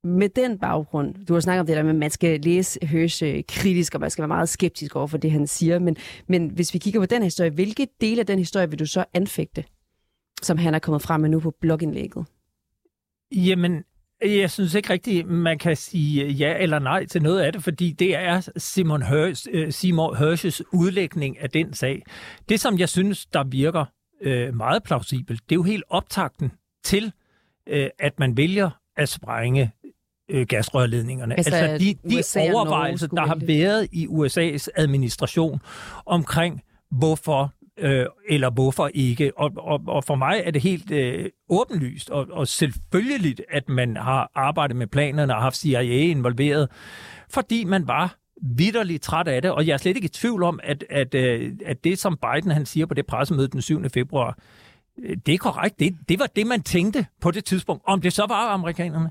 med 0.07 0.28
den 0.28 0.59
baggrund, 0.59 1.14
du 1.28 1.33
har 1.33 1.40
snakket 1.40 1.61
om 1.61 1.66
det 1.66 1.76
der 1.76 1.83
med, 1.83 1.90
at 1.90 1.97
man 1.97 2.11
skal 2.11 2.40
læse 2.40 2.87
Høs 2.87 3.23
øh, 3.23 3.43
kritisk, 3.49 3.95
og 3.95 4.00
man 4.00 4.11
skal 4.11 4.23
være 4.23 4.28
meget 4.28 4.49
skeptisk 4.49 4.97
over 4.97 5.07
for 5.07 5.19
det, 5.19 5.31
han 5.31 5.47
siger, 5.47 5.78
men, 5.78 5.97
men 6.26 6.50
hvis 6.50 6.75
vi 6.75 6.78
kigger 6.78 7.00
på 7.00 7.07
den 7.07 7.23
historie, 7.23 7.50
hvilke 7.50 7.88
dele 8.00 8.21
af 8.21 8.26
den 8.26 8.38
historie 8.38 8.71
vil 8.71 8.78
du 8.78 8.87
så 8.87 9.05
anfægte, 9.14 9.64
som 10.43 10.59
han 10.59 10.75
er 10.75 10.78
kommet 10.78 11.02
frem 11.02 11.21
med 11.21 11.31
nu 11.31 11.40
på 11.40 11.55
blogindlægget? 11.61 12.26
Jamen, 13.33 13.85
jeg 14.25 14.50
synes 14.50 14.75
ikke 14.75 14.90
rigtigt, 14.90 15.26
man 15.26 15.59
kan 15.59 15.76
sige 15.76 16.28
ja 16.28 16.59
eller 16.59 16.78
nej 16.78 17.07
til 17.07 17.23
noget 17.23 17.40
af 17.40 17.52
det, 17.52 17.62
fordi 17.62 17.93
det 17.93 18.16
er 18.16 18.49
Simon, 18.57 19.02
Hirsch, 19.02 19.47
øh, 19.50 19.73
Simon 19.73 20.16
Hirsches 20.16 20.62
udlægning 20.73 21.40
af 21.40 21.50
den 21.50 21.75
sag. 21.75 22.02
Det, 22.49 22.61
som 22.61 22.78
jeg 22.78 22.88
synes, 22.88 23.26
der 23.26 23.45
virker 23.45 23.85
øh, 24.23 24.55
meget 24.55 24.83
plausibelt, 24.83 25.40
det 25.49 25.52
er 25.52 25.57
jo 25.57 25.62
helt 25.62 25.85
optakten 25.88 26.52
til, 26.85 27.12
øh, 27.66 27.88
at 27.99 28.19
man 28.19 28.37
vælger 28.37 28.71
at 28.97 29.09
sprænge 29.09 29.73
øh, 30.31 30.47
gasrørledningerne. 30.47 31.37
Altså, 31.37 31.55
altså 31.55 31.85
de, 31.85 31.95
de 32.11 32.52
overvejelser, 32.52 33.07
der 33.07 33.26
har 33.26 33.38
været 33.47 33.88
i 33.93 34.07
USA's 34.07 34.66
administration 34.75 35.61
omkring, 36.07 36.62
hvorfor 36.90 37.52
øh, 37.78 38.06
eller 38.28 38.50
hvorfor 38.50 38.90
ikke. 38.95 39.33
Og, 39.38 39.52
og, 39.56 39.80
og 39.87 40.04
for 40.04 40.14
mig 40.14 40.42
er 40.45 40.50
det 40.50 40.62
helt 40.62 40.90
øh, 40.90 41.30
åbenlyst 41.49 42.11
og, 42.11 42.26
og 42.30 42.49
selvfølgeligt, 42.49 43.42
at 43.50 43.68
man 43.68 43.97
har 43.97 44.30
arbejdet 44.35 44.76
med 44.76 44.87
planerne 44.87 45.37
og 45.37 45.42
haft 45.42 45.56
CIA 45.56 45.83
involveret, 45.83 46.68
fordi 47.28 47.64
man 47.64 47.88
var 47.88 48.16
vidderligt 48.42 49.02
træt 49.02 49.28
af 49.28 49.42
det, 49.42 49.50
og 49.50 49.66
jeg 49.66 49.73
er 49.73 49.76
slet 49.76 49.97
ikke 49.97 50.06
i 50.06 50.09
tvivl 50.09 50.42
om, 50.42 50.61
at, 50.62 50.85
at, 50.90 51.14
øh, 51.14 51.52
at 51.64 51.85
det, 51.85 51.99
som 51.99 52.18
Biden 52.23 52.50
han 52.50 52.66
siger 52.66 52.87
på 52.87 52.95
det 52.95 53.06
pressemøde 53.06 53.49
den 53.49 53.62
7. 53.62 53.90
februar, 53.90 54.38
øh, 54.99 55.16
det 55.26 55.35
er 55.35 55.38
korrekt. 55.38 55.78
Det, 55.78 55.97
det 56.09 56.18
var 56.18 56.26
det, 56.26 56.47
man 56.47 56.62
tænkte 56.62 57.06
på 57.21 57.30
det 57.30 57.45
tidspunkt. 57.45 57.83
Om 57.87 58.00
det 58.00 58.12
så 58.12 58.26
var 58.28 58.49
amerikanerne, 58.49 59.11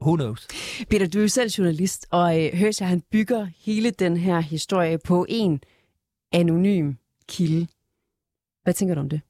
Who 0.00 0.16
knows? 0.16 0.48
Peter, 0.90 1.08
du 1.08 1.18
er 1.18 1.26
selv 1.26 1.50
journalist, 1.50 2.06
og 2.10 2.44
øh, 2.44 2.54
Hørsja, 2.54 2.86
han 2.86 3.02
bygger 3.12 3.46
hele 3.64 3.90
den 3.90 4.16
her 4.16 4.40
historie 4.40 4.98
på 4.98 5.26
en 5.28 5.60
anonym 6.32 6.92
kilde. 7.28 7.66
Hvad 8.66 8.74
tænker 8.74 8.94
du 8.94 9.00
om 9.00 9.08
det? 9.08 9.20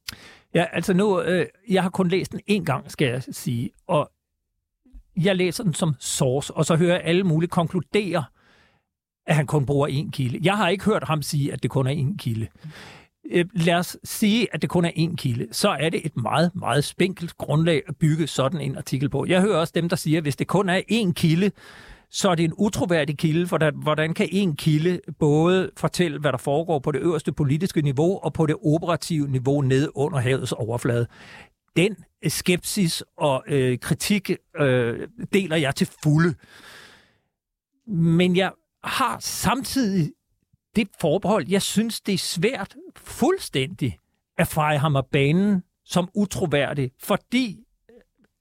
Ja, 0.55 0.65
altså 0.73 0.95
nu, 0.95 1.21
øh, 1.21 1.47
jeg 1.69 1.83
har 1.83 1.91
kun 1.91 2.09
læst 2.09 2.33
den 2.33 2.41
en 2.47 2.65
gang, 2.65 2.91
skal 2.91 3.09
jeg 3.09 3.23
sige, 3.31 3.71
og 3.87 4.11
jeg 5.17 5.37
læser 5.37 5.65
den 5.65 5.75
som 5.75 5.95
source, 5.99 6.55
og 6.55 6.65
så 6.67 6.77
hører 6.77 6.95
jeg 6.95 7.03
alle 7.05 7.25
mulige 7.25 7.49
konkludere, 7.49 8.25
at 9.27 9.37
han 9.37 9.47
kun 9.47 9.67
bruger 9.67 9.89
én 9.89 10.11
kilde. 10.11 10.39
Jeg 10.43 10.57
har 10.57 10.69
ikke 10.69 10.85
hørt 10.85 11.05
ham 11.05 11.23
sige, 11.23 11.53
at 11.53 11.63
det 11.63 11.71
kun 11.71 11.87
er 11.87 11.95
én 11.95 12.17
kilde. 12.19 12.47
Øh, 13.31 13.45
lad 13.55 13.75
os 13.75 13.97
sige, 14.05 14.49
at 14.55 14.63
det 14.63 14.71
kun 14.71 14.85
er 14.85 14.91
én 14.91 15.17
kilde, 15.17 15.47
så 15.53 15.69
er 15.69 15.91
det 15.91 16.07
et 16.07 16.17
meget, 16.17 16.51
meget 16.55 16.85
spinkelt 16.85 17.37
grundlag 17.39 17.83
at 17.89 17.97
bygge 17.97 18.27
sådan 18.27 18.61
en 18.61 18.77
artikel 18.77 19.09
på. 19.09 19.27
Jeg 19.27 19.41
hører 19.41 19.59
også 19.59 19.73
dem, 19.77 19.89
der 19.89 19.97
siger, 19.97 20.19
at 20.19 20.25
hvis 20.25 20.37
det 20.37 20.47
kun 20.47 20.69
er 20.69 20.81
én 20.93 21.13
kilde, 21.13 21.51
så 22.17 22.31
er 22.31 22.35
det 22.35 22.45
en 22.45 22.53
utroværdig 22.59 23.19
kilde, 23.19 23.47
for 23.47 23.83
hvordan 23.83 24.15
kan 24.15 24.29
en 24.33 24.57
kilde 24.57 25.01
både 25.19 25.71
fortælle, 25.77 26.19
hvad 26.19 26.33
der 26.33 26.39
foregår 26.39 26.79
på 26.79 26.93
det 26.93 26.99
øverste 26.99 27.33
politiske 27.33 27.83
niveau 27.83 28.19
og 28.19 28.33
på 28.33 28.47
det 28.47 28.57
operative 28.65 29.29
niveau 29.29 29.61
ned 29.61 29.89
under 29.95 30.19
havets 30.19 30.53
overflade? 30.53 31.07
Den 31.77 31.97
øh, 32.25 32.31
skepsis 32.31 33.05
og 33.17 33.45
øh, 33.49 33.79
kritik 33.79 34.31
øh, 34.59 35.09
deler 35.33 35.57
jeg 35.57 35.75
til 35.75 35.89
fulde. 36.03 36.35
Men 37.87 38.37
jeg 38.37 38.53
har 38.85 39.17
samtidig 39.21 40.13
det 40.77 40.89
forbehold, 41.01 41.47
jeg 41.49 41.63
synes, 41.63 42.01
det 42.01 42.15
er 42.15 42.19
svært 42.19 42.77
fuldstændig 42.97 43.99
at 44.39 44.49
feje 44.49 44.79
ham 44.79 44.97
af 44.97 45.07
banen 45.07 45.63
som 45.85 46.09
utroværdig, 46.15 46.91
fordi 47.03 47.59
øh, 47.91 47.97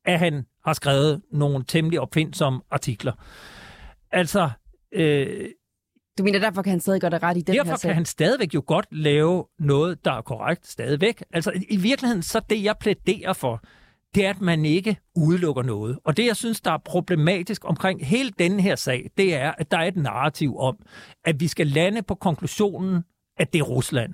at 0.05 0.19
han 0.19 0.45
har 0.65 0.73
skrevet 0.73 1.21
nogle 1.31 1.63
temmelig 1.67 1.99
opfindsomme 1.99 2.61
artikler. 2.71 3.13
Altså... 4.15 4.49
Øh, 4.91 5.49
du 6.17 6.23
mener, 6.23 6.39
derfor 6.39 6.61
kan 6.61 6.69
han 6.69 6.79
stadig 6.79 7.01
godt 7.01 7.23
ret 7.23 7.37
i 7.37 7.41
den 7.41 7.55
derfor 7.55 7.65
her 7.65 7.71
Derfor 7.71 7.87
kan 7.87 7.95
han 7.95 8.05
stadigvæk 8.05 8.53
jo 8.53 8.63
godt 8.67 8.85
lave 8.91 9.45
noget, 9.59 10.05
der 10.05 10.11
er 10.11 10.21
korrekt 10.21 10.67
stadigvæk. 10.67 11.23
Altså 11.33 11.51
i 11.69 11.77
virkeligheden, 11.77 12.23
så 12.23 12.41
det 12.49 12.63
jeg 12.63 12.75
plæderer 12.77 13.33
for, 13.33 13.61
det 14.15 14.25
er, 14.25 14.29
at 14.29 14.41
man 14.41 14.65
ikke 14.65 14.97
udelukker 15.15 15.63
noget. 15.63 15.99
Og 16.03 16.17
det, 16.17 16.25
jeg 16.25 16.35
synes, 16.35 16.61
der 16.61 16.71
er 16.71 16.77
problematisk 16.77 17.61
omkring 17.65 18.05
hele 18.05 18.31
denne 18.39 18.61
her 18.61 18.75
sag, 18.75 19.09
det 19.17 19.35
er, 19.35 19.51
at 19.51 19.71
der 19.71 19.77
er 19.77 19.87
et 19.87 19.95
narrativ 19.95 20.57
om, 20.57 20.77
at 21.25 21.39
vi 21.39 21.47
skal 21.47 21.67
lande 21.67 22.01
på 22.01 22.15
konklusionen, 22.15 23.03
at 23.37 23.53
det 23.53 23.59
er 23.59 23.63
Rusland. 23.63 24.13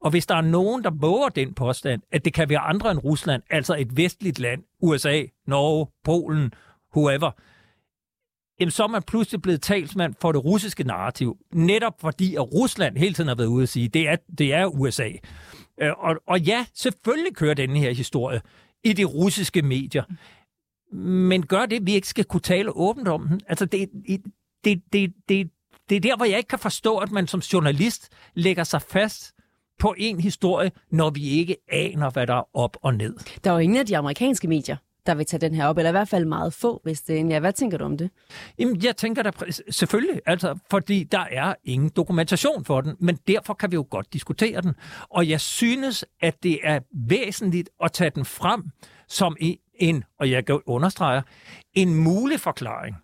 Og 0.00 0.10
hvis 0.10 0.26
der 0.26 0.34
er 0.34 0.40
nogen, 0.40 0.84
der 0.84 0.90
våger 0.90 1.28
den 1.28 1.54
påstand, 1.54 2.02
at 2.12 2.24
det 2.24 2.34
kan 2.34 2.48
være 2.48 2.58
andre 2.58 2.90
end 2.90 3.04
Rusland, 3.04 3.42
altså 3.50 3.76
et 3.78 3.96
vestligt 3.96 4.38
land, 4.38 4.62
USA, 4.82 5.22
Norge, 5.46 5.86
Polen, 6.04 6.52
whoever, 6.96 7.30
jamen 8.62 8.70
så 8.70 8.82
er 8.82 8.88
man 8.88 9.02
pludselig 9.02 9.42
blevet 9.42 9.62
talsmand 9.62 10.14
for 10.20 10.32
det 10.32 10.44
russiske 10.44 10.84
narrativ, 10.84 11.36
netop 11.52 12.00
fordi 12.00 12.34
at 12.34 12.52
Rusland 12.52 12.96
hele 12.96 13.14
tiden 13.14 13.28
har 13.28 13.34
været 13.34 13.46
ude 13.46 13.62
at 13.62 13.68
sige, 13.68 13.88
det 13.88 14.08
er, 14.08 14.16
det 14.38 14.54
er 14.54 14.66
USA. 14.66 15.08
Øh, 15.80 15.90
og, 15.98 16.16
og 16.26 16.40
ja, 16.40 16.66
selvfølgelig 16.74 17.36
kører 17.36 17.54
denne 17.54 17.78
her 17.78 17.92
historie 17.92 18.40
i 18.84 18.92
de 18.92 19.04
russiske 19.04 19.62
medier. 19.62 20.02
Men 20.96 21.46
gør 21.46 21.66
det, 21.66 21.86
vi 21.86 21.94
ikke 21.94 22.08
skal 22.08 22.24
kunne 22.24 22.40
tale 22.40 22.76
åbent 22.76 23.08
om 23.08 23.28
den. 23.28 23.40
Altså, 23.48 23.66
det, 23.66 23.88
det, 24.64 24.82
det, 24.92 25.12
det, 25.28 25.50
det 25.88 25.96
er 25.96 26.00
der, 26.00 26.16
hvor 26.16 26.24
jeg 26.24 26.38
ikke 26.38 26.48
kan 26.48 26.58
forstå, 26.58 26.96
at 26.96 27.10
man 27.10 27.26
som 27.26 27.40
journalist 27.40 28.08
lægger 28.34 28.64
sig 28.64 28.82
fast 28.82 29.32
på 29.78 29.94
en 29.98 30.20
historie, 30.20 30.70
når 30.90 31.10
vi 31.10 31.28
ikke 31.28 31.56
aner, 31.68 32.10
hvad 32.10 32.26
der 32.26 32.34
er 32.34 32.56
op 32.56 32.76
og 32.82 32.94
ned. 32.94 33.16
Der 33.44 33.50
er 33.50 33.54
jo 33.54 33.60
ingen 33.60 33.78
af 33.78 33.86
de 33.86 33.96
amerikanske 33.96 34.48
medier, 34.48 34.76
der 35.06 35.14
vil 35.14 35.26
tage 35.26 35.40
den 35.40 35.54
her 35.54 35.66
op, 35.66 35.78
eller 35.78 35.90
i 35.90 35.92
hvert 35.92 36.08
fald 36.08 36.24
meget 36.24 36.52
få, 36.52 36.80
hvis 36.84 37.00
det 37.00 37.20
er. 37.20 37.26
Ja, 37.26 37.40
hvad 37.40 37.52
tænker 37.52 37.78
du 37.78 37.84
om 37.84 37.98
det? 37.98 38.10
Jamen, 38.58 38.84
jeg 38.84 38.96
tænker 38.96 39.22
da 39.22 39.30
selvfølgelig, 39.70 40.20
altså, 40.26 40.58
fordi 40.70 41.04
der 41.04 41.24
er 41.30 41.54
ingen 41.64 41.90
dokumentation 41.96 42.64
for 42.64 42.80
den, 42.80 42.96
men 43.00 43.18
derfor 43.28 43.54
kan 43.54 43.70
vi 43.70 43.74
jo 43.74 43.86
godt 43.90 44.12
diskutere 44.12 44.60
den. 44.60 44.74
Og 45.08 45.28
jeg 45.28 45.40
synes, 45.40 46.04
at 46.20 46.42
det 46.42 46.58
er 46.62 46.80
væsentligt 47.08 47.70
at 47.84 47.92
tage 47.92 48.10
den 48.10 48.24
frem 48.24 48.62
som 49.08 49.36
en, 49.74 50.04
og 50.18 50.30
jeg 50.30 50.44
understreger, 50.66 51.22
en 51.74 51.94
mulig 51.94 52.40
forklaring. 52.40 52.96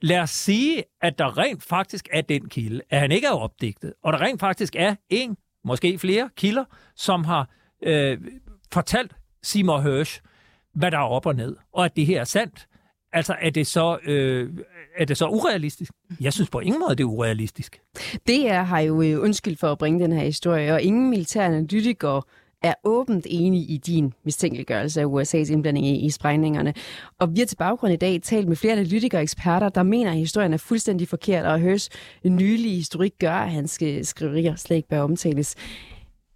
Lad 0.00 0.18
os 0.18 0.30
sige, 0.30 0.84
at 1.02 1.18
der 1.18 1.38
rent 1.38 1.62
faktisk 1.62 2.08
er 2.12 2.20
den 2.20 2.48
kilde, 2.48 2.80
at 2.90 3.00
han 3.00 3.12
ikke 3.12 3.26
er 3.26 3.32
opdigtet, 3.32 3.92
og 4.02 4.12
der 4.12 4.20
rent 4.20 4.40
faktisk 4.40 4.76
er 4.76 4.94
en, 5.08 5.36
måske 5.64 5.98
flere 5.98 6.30
kilder, 6.36 6.64
som 6.96 7.24
har 7.24 7.48
øh, 7.82 8.18
fortalt 8.72 9.12
Seymour 9.42 9.80
Hirsch, 9.80 10.20
hvad 10.74 10.90
der 10.90 10.98
er 10.98 11.02
op 11.02 11.26
og 11.26 11.34
ned, 11.34 11.56
og 11.72 11.84
at 11.84 11.96
det 11.96 12.06
her 12.06 12.20
er 12.20 12.24
sandt. 12.24 12.66
Altså, 13.12 13.36
er 13.40 13.50
det 13.50 13.66
så, 13.66 13.98
øh, 14.06 14.50
er 14.96 15.04
det 15.04 15.16
så 15.16 15.26
urealistisk? 15.26 15.92
Jeg 16.20 16.32
synes 16.32 16.50
på 16.50 16.60
ingen 16.60 16.80
måde, 16.80 16.96
det 16.96 17.00
er 17.00 17.08
urealistisk. 17.08 17.80
Det 18.26 18.50
er, 18.50 18.62
har 18.62 18.80
jo 18.80 19.02
øh, 19.02 19.20
undskyld 19.20 19.56
for 19.56 19.72
at 19.72 19.78
bringe 19.78 20.00
den 20.00 20.12
her 20.12 20.24
historie, 20.24 20.72
og 20.72 20.82
ingen 20.82 21.10
militære 21.10 21.64
er 22.64 22.74
åbent 22.84 23.26
enige 23.30 23.64
i 23.64 23.76
din 23.76 24.12
mistænkeliggørelse 24.24 25.00
af 25.00 25.04
USA's 25.04 25.52
indblanding 25.52 25.86
i, 25.86 26.06
i 26.06 26.10
sprængningerne. 26.10 26.74
Og 27.18 27.34
vi 27.34 27.38
har 27.38 27.46
til 27.46 27.56
baggrund 27.56 27.92
i 27.92 27.96
dag 27.96 28.22
talt 28.22 28.48
med 28.48 28.56
flere 28.56 28.72
analytikere 28.72 29.18
og 29.18 29.22
eksperter, 29.22 29.68
der 29.68 29.82
mener, 29.82 30.10
at 30.10 30.16
historien 30.16 30.52
er 30.52 30.56
fuldstændig 30.56 31.08
forkert, 31.08 31.44
og 31.44 31.60
Hørs 31.60 31.88
nylige 32.24 32.76
historik 32.76 33.12
gør, 33.18 33.32
at 33.32 33.50
hans 33.50 33.82
øh, 33.82 34.04
skriverier 34.04 34.54
slet 34.54 34.76
ikke 34.76 34.88
bør 34.88 35.00
omtales. 35.00 35.54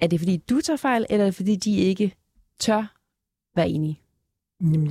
Er 0.01 0.07
det 0.07 0.21
fordi, 0.21 0.37
du 0.37 0.61
tager 0.61 0.77
fejl, 0.77 1.07
eller 1.11 1.25
er 1.25 1.29
det 1.29 1.35
fordi, 1.35 1.57
de 1.57 1.77
ikke 1.77 2.15
tør 2.61 2.95
være 3.57 3.69
enige? 3.69 4.01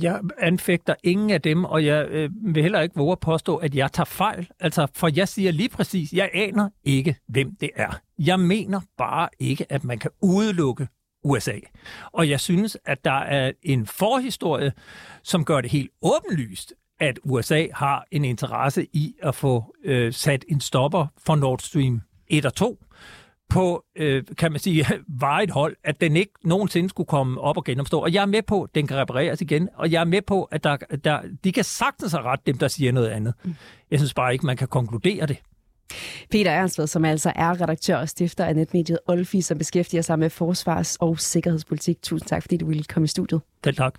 Jeg 0.02 0.20
anfægter 0.38 0.94
ingen 1.04 1.30
af 1.30 1.42
dem, 1.42 1.64
og 1.64 1.84
jeg 1.84 2.08
øh, 2.08 2.30
vil 2.42 2.62
heller 2.62 2.80
ikke 2.80 2.96
våge 2.96 3.12
at 3.12 3.20
påstå, 3.20 3.56
at 3.56 3.74
jeg 3.74 3.92
tager 3.92 4.04
fejl. 4.04 4.48
Altså, 4.60 4.86
for 4.94 5.10
jeg 5.16 5.28
siger 5.28 5.52
lige 5.52 5.68
præcis, 5.68 6.12
jeg 6.12 6.30
aner 6.34 6.68
ikke, 6.84 7.16
hvem 7.26 7.56
det 7.60 7.70
er. 7.76 8.00
Jeg 8.18 8.40
mener 8.40 8.80
bare 8.98 9.28
ikke, 9.38 9.72
at 9.72 9.84
man 9.84 9.98
kan 9.98 10.10
udelukke 10.22 10.88
USA. 11.24 11.58
Og 12.12 12.28
jeg 12.28 12.40
synes, 12.40 12.76
at 12.84 13.04
der 13.04 13.18
er 13.18 13.52
en 13.62 13.86
forhistorie, 13.86 14.72
som 15.22 15.44
gør 15.44 15.60
det 15.60 15.70
helt 15.70 15.90
åbenlyst, 16.02 16.74
at 17.00 17.18
USA 17.24 17.66
har 17.74 18.06
en 18.10 18.24
interesse 18.24 18.86
i 18.92 19.14
at 19.22 19.34
få 19.34 19.74
øh, 19.84 20.12
sat 20.12 20.44
en 20.48 20.60
stopper 20.60 21.06
for 21.26 21.36
Nord 21.36 21.58
Stream 21.58 22.00
1 22.28 22.46
og 22.46 22.54
2 22.54 22.84
på, 23.48 23.84
øh, 23.96 24.24
kan 24.38 24.52
man 24.52 24.60
sige, 24.60 24.86
varet 25.20 25.50
hold, 25.50 25.76
at 25.84 26.00
den 26.00 26.16
ikke 26.16 26.32
nogensinde 26.44 26.88
skulle 26.88 27.06
komme 27.06 27.40
op 27.40 27.56
og 27.56 27.64
genopstå. 27.64 28.00
Og 28.00 28.12
jeg 28.12 28.22
er 28.22 28.26
med 28.26 28.42
på, 28.42 28.62
at 28.62 28.74
den 28.74 28.86
kan 28.86 28.96
repareres 28.96 29.40
igen, 29.40 29.68
og 29.74 29.92
jeg 29.92 30.00
er 30.00 30.04
med 30.04 30.22
på, 30.22 30.44
at 30.44 30.64
der, 30.64 30.76
der, 31.04 31.20
de 31.44 31.52
kan 31.52 31.64
sagtens 31.64 32.12
have 32.12 32.24
ret, 32.24 32.46
dem 32.46 32.58
der 32.58 32.68
siger 32.68 32.92
noget 32.92 33.08
andet. 33.08 33.34
Mm. 33.44 33.54
Jeg 33.90 33.98
synes 33.98 34.14
bare 34.14 34.32
ikke, 34.32 34.46
man 34.46 34.56
kan 34.56 34.68
konkludere 34.68 35.26
det. 35.26 35.36
Peter 36.30 36.50
Ernstved, 36.50 36.86
som 36.86 37.04
altså 37.04 37.32
er 37.36 37.60
redaktør 37.60 37.96
og 37.96 38.08
stifter 38.08 38.44
af 38.44 38.56
netmediet 38.56 38.98
Olfi, 39.06 39.40
som 39.40 39.58
beskæftiger 39.58 40.02
sig 40.02 40.18
med 40.18 40.30
forsvars- 40.30 40.96
og 40.96 41.20
sikkerhedspolitik. 41.20 42.02
Tusind 42.02 42.28
tak, 42.28 42.42
fordi 42.42 42.56
du 42.56 42.66
ville 42.66 42.84
komme 42.84 43.04
i 43.04 43.08
studiet. 43.08 43.40
Selv 43.64 43.76
tak. 43.76 43.94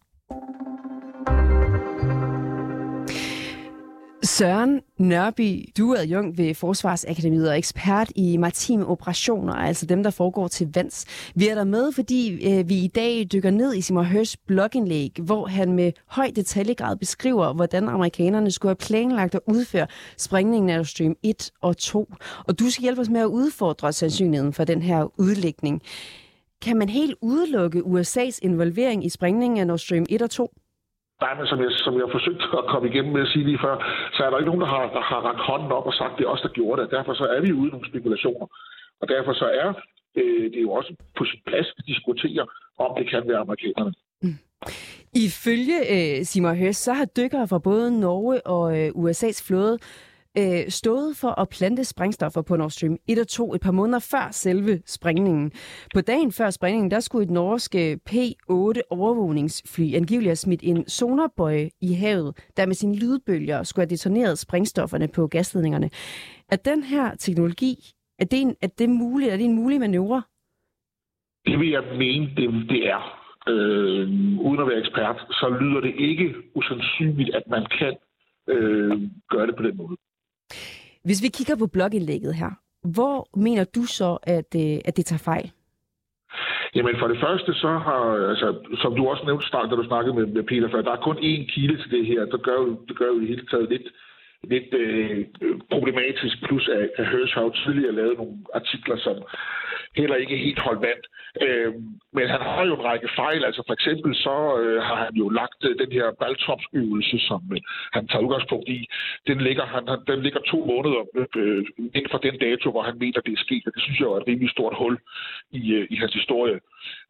Søren 4.40 4.82
Nørby, 4.98 5.70
du 5.78 5.92
er 5.92 6.00
adjunkt 6.00 6.38
ved 6.38 6.54
Forsvarsakademiet 6.54 7.50
og 7.50 7.58
ekspert 7.58 8.12
i 8.16 8.38
maritime 8.38 8.86
operationer, 8.86 9.54
altså 9.54 9.86
dem, 9.86 10.04
der 10.04 10.10
foregår 10.10 10.48
til 10.48 10.70
vands. 10.74 11.06
Vi 11.36 11.48
er 11.48 11.56
der 11.56 11.64
med, 11.64 11.92
fordi 11.92 12.50
øh, 12.50 12.70
vi 12.70 12.76
i 12.76 12.88
dag 12.88 13.28
dykker 13.34 13.52
ned 13.52 13.76
i 13.76 13.82
Simon 13.82 14.06
Hørs 14.06 14.38
blogindlæg, 14.38 15.12
hvor 15.22 15.48
han 15.48 15.74
med 15.74 15.92
høj 16.08 16.32
detaljegrad 16.36 16.96
beskriver, 16.96 17.54
hvordan 17.54 17.90
amerikanerne 17.90 18.52
skulle 18.52 18.70
have 18.70 18.76
planlagt 18.76 19.36
at 19.36 19.42
udføre 19.48 19.88
sprængningen 20.18 20.70
af 20.70 20.86
Stream 20.86 21.16
1 21.24 21.52
og 21.62 21.78
2. 21.78 22.14
Og 22.48 22.60
du 22.60 22.70
skal 22.70 22.82
hjælpe 22.82 23.02
os 23.02 23.10
med 23.10 23.22
at 23.22 23.26
udfordre 23.26 23.94
sandsynligheden 23.94 24.54
for 24.54 24.64
den 24.64 24.82
her 24.82 25.20
udlægning. 25.20 25.82
Kan 26.62 26.78
man 26.78 26.90
helt 26.90 27.16
udelukke 27.22 27.80
USA's 27.80 28.40
involvering 28.42 29.06
i 29.06 29.10
sprængningen 29.10 29.60
af 29.60 29.68
Nord 29.68 29.80
Stream 29.80 30.06
1 30.10 30.22
og 30.22 30.30
2? 30.30 30.52
Nej, 31.24 31.34
men 31.38 31.46
som 31.52 31.60
jeg, 31.64 31.72
som 31.86 31.94
jeg 32.00 32.08
har 32.14 32.62
at 32.64 32.70
komme 32.72 32.90
igennem 32.90 33.14
med 33.14 33.22
at 33.22 33.32
sige 33.34 33.46
lige 33.46 33.64
før, 33.66 33.76
så 34.16 34.20
er 34.24 34.30
der 34.30 34.38
ikke 34.38 34.52
nogen, 34.52 34.66
der 34.66 34.72
har, 34.76 34.84
der 34.98 35.04
har 35.12 35.20
rakt 35.28 35.44
hånden 35.50 35.72
op 35.72 35.86
og 35.92 35.94
sagt, 35.94 36.18
det 36.18 36.24
er 36.26 36.30
os, 36.36 36.42
der 36.42 36.58
gjorde 36.58 36.82
det. 36.82 36.92
Derfor 36.92 37.14
så 37.14 37.26
er 37.36 37.42
vi 37.42 37.54
ude 37.54 37.68
i 37.70 37.72
nogle 37.72 37.90
spekulationer. 37.92 38.48
Og 39.02 39.08
derfor 39.08 39.34
så 39.34 39.48
er 39.64 39.70
øh, 40.20 40.46
det 40.54 40.62
jo 40.62 40.72
også 40.72 40.92
på 41.18 41.24
sin 41.26 41.42
plads 41.46 41.68
at 41.78 41.84
diskutere, 41.88 42.44
om 42.78 42.90
det 42.98 43.10
kan 43.10 43.24
være 43.30 43.38
amerikanerne. 43.46 43.94
Mm. 44.22 44.38
Ifølge 45.26 45.78
øh, 45.96 46.26
Simon 46.26 46.56
Høst, 46.56 46.84
så 46.84 46.94
har 46.94 47.06
dykkere 47.06 47.48
fra 47.48 47.60
både 47.60 48.00
Norge 48.00 48.48
og 48.48 48.66
øh, 48.80 48.88
USA's 48.90 49.48
flåde 49.48 49.78
øh, 50.38 50.70
stået 50.70 51.18
for 51.18 51.42
at 51.42 51.50
plante 51.50 51.84
sprængstoffer 51.84 52.42
på 52.42 52.56
Nord 52.56 52.70
Stream 52.70 52.98
1 53.08 53.20
og 53.20 53.28
2 53.28 53.54
et 53.54 53.62
par 53.62 53.72
måneder 53.72 54.00
før 54.00 54.32
selve 54.32 54.82
sprængningen. 54.86 55.52
På 55.94 56.02
dagen 56.02 56.32
før 56.32 56.50
sprængningen, 56.50 56.92
der 56.92 57.00
skulle 57.00 57.24
et 57.24 57.32
norsk 57.32 57.76
øh, 57.76 57.98
P-8 58.10 58.82
overvågningsfly 58.90 59.96
angiveligt 59.96 60.30
have 60.30 60.36
smidt 60.36 60.64
en 60.64 60.88
sonarbøje 60.88 61.70
i 61.82 61.94
havet, 61.94 62.50
der 62.58 62.66
med 62.66 62.76
sine 62.76 62.96
lydbølger 62.96 63.64
skulle 63.64 63.84
have 63.84 63.90
detoneret 63.90 64.40
sprængstofferne 64.40 65.08
på 65.08 65.28
gasledningerne. 65.28 65.90
Er 66.52 66.56
den 66.56 66.84
her 66.84 67.16
teknologi, 67.16 67.76
er 68.20 68.26
det, 68.26 68.42
en, 68.42 68.56
er 68.62 68.68
det 68.68 68.90
muligt? 68.90 69.32
Er 69.32 69.38
det 69.38 69.46
en 69.46 69.56
mulig 69.56 69.80
manøvre? 69.80 70.24
Det 71.46 71.60
vil 71.60 71.70
jeg 71.70 71.84
mene, 71.98 72.26
det, 72.38 72.70
det 72.70 72.90
er. 72.90 73.20
Øh, 73.48 74.10
uden 74.48 74.60
at 74.60 74.68
være 74.68 74.80
ekspert, 74.80 75.18
så 75.30 75.58
lyder 75.62 75.82
det 75.82 75.94
ikke 75.98 76.36
usandsynligt, 76.56 77.36
at 77.36 77.44
man 77.48 77.66
kan 77.80 77.96
øh, 78.48 79.02
gøre 79.30 79.48
det 79.48 79.56
på 79.56 79.64
den 79.64 79.78
måde. 79.78 79.98
Hvis 81.08 81.24
vi 81.24 81.28
kigger 81.38 81.56
på 81.56 81.68
blogindlægget 81.68 82.36
her, 82.36 82.52
hvor 82.96 83.18
mener 83.46 83.64
du 83.64 83.84
så, 83.84 84.18
at, 84.24 84.50
øh, 84.56 84.78
at 84.86 84.98
det 84.98 85.06
tager 85.06 85.26
fejl? 85.32 85.52
Jamen 86.76 86.96
for 87.00 87.08
det 87.08 87.20
første, 87.26 87.54
så 87.54 87.72
har, 87.88 88.04
altså, 88.32 88.48
som 88.82 88.96
du 88.96 89.08
også 89.08 89.24
nævnte 89.26 89.46
da 89.52 89.76
du 89.76 89.86
snakkede 89.92 90.16
med, 90.16 90.26
med 90.26 90.44
Peter 90.44 90.70
før, 90.72 90.82
der 90.82 90.92
er 90.92 91.06
kun 91.08 91.18
én 91.18 91.44
kilde 91.54 91.78
til 91.82 91.92
det 91.92 92.06
her. 92.06 92.26
Det 92.26 92.44
gør 92.44 92.58
jo, 92.66 92.70
det 92.88 92.98
gør 92.98 93.06
jo 93.06 93.20
i 93.20 93.26
hele 93.32 93.46
taget 93.52 93.70
lidt, 93.70 93.88
lidt 94.44 94.74
øh, 94.74 95.26
problematisk, 95.72 96.36
plus 96.48 96.68
at, 96.68 96.90
at 96.98 97.10
Hirsch 97.10 97.36
har 97.36 97.42
jo 97.42 97.54
tidligere 97.66 97.96
lavet 97.96 98.18
nogle 98.18 98.38
artikler, 98.54 98.98
som 98.98 99.16
heller 99.96 100.16
ikke 100.16 100.38
helt 100.38 100.60
holdt 100.60 100.82
vand. 100.82 101.04
Øh, 101.46 101.74
men 102.14 102.26
han 102.30 102.42
har 102.42 102.66
jo 102.66 102.74
en 102.76 102.84
række 102.84 103.10
fejl. 103.16 103.46
Altså 103.46 103.64
for 103.68 103.74
eksempel 103.74 104.16
så 104.16 104.58
øh, 104.62 104.82
har 104.82 104.96
han 105.06 105.14
jo 105.16 105.30
lagt 105.30 105.62
øh, 105.68 105.78
den 105.82 105.92
her 105.92 106.08
baltropsøvelse, 106.20 107.20
som 107.20 107.42
øh, 107.54 107.62
han 107.94 108.08
tager 108.08 108.26
udgangspunkt 108.26 108.70
i. 108.70 108.80
Den 109.28 109.42
ligger, 109.42 109.66
han, 109.66 109.88
han, 109.88 110.00
den 110.08 110.20
ligger 110.26 110.40
to 110.40 110.58
måneder 110.66 111.02
øh, 111.16 111.26
øh 111.42 111.66
inden 111.96 112.12
for 112.12 112.18
den 112.18 112.38
dato, 112.40 112.72
hvor 112.72 112.84
han 112.90 112.98
mener, 113.04 113.22
det 113.22 113.34
er 113.34 113.46
sket. 113.48 113.64
Og 113.68 113.72
det 113.76 113.82
synes 113.84 114.00
jeg 114.00 114.06
er 114.08 114.20
et 114.22 114.28
rimelig 114.28 114.50
stort 114.50 114.76
hul 114.82 114.98
i, 115.52 115.74
øh, 115.74 115.88
i 115.90 115.96
hans 115.96 116.14
historie. 116.14 116.60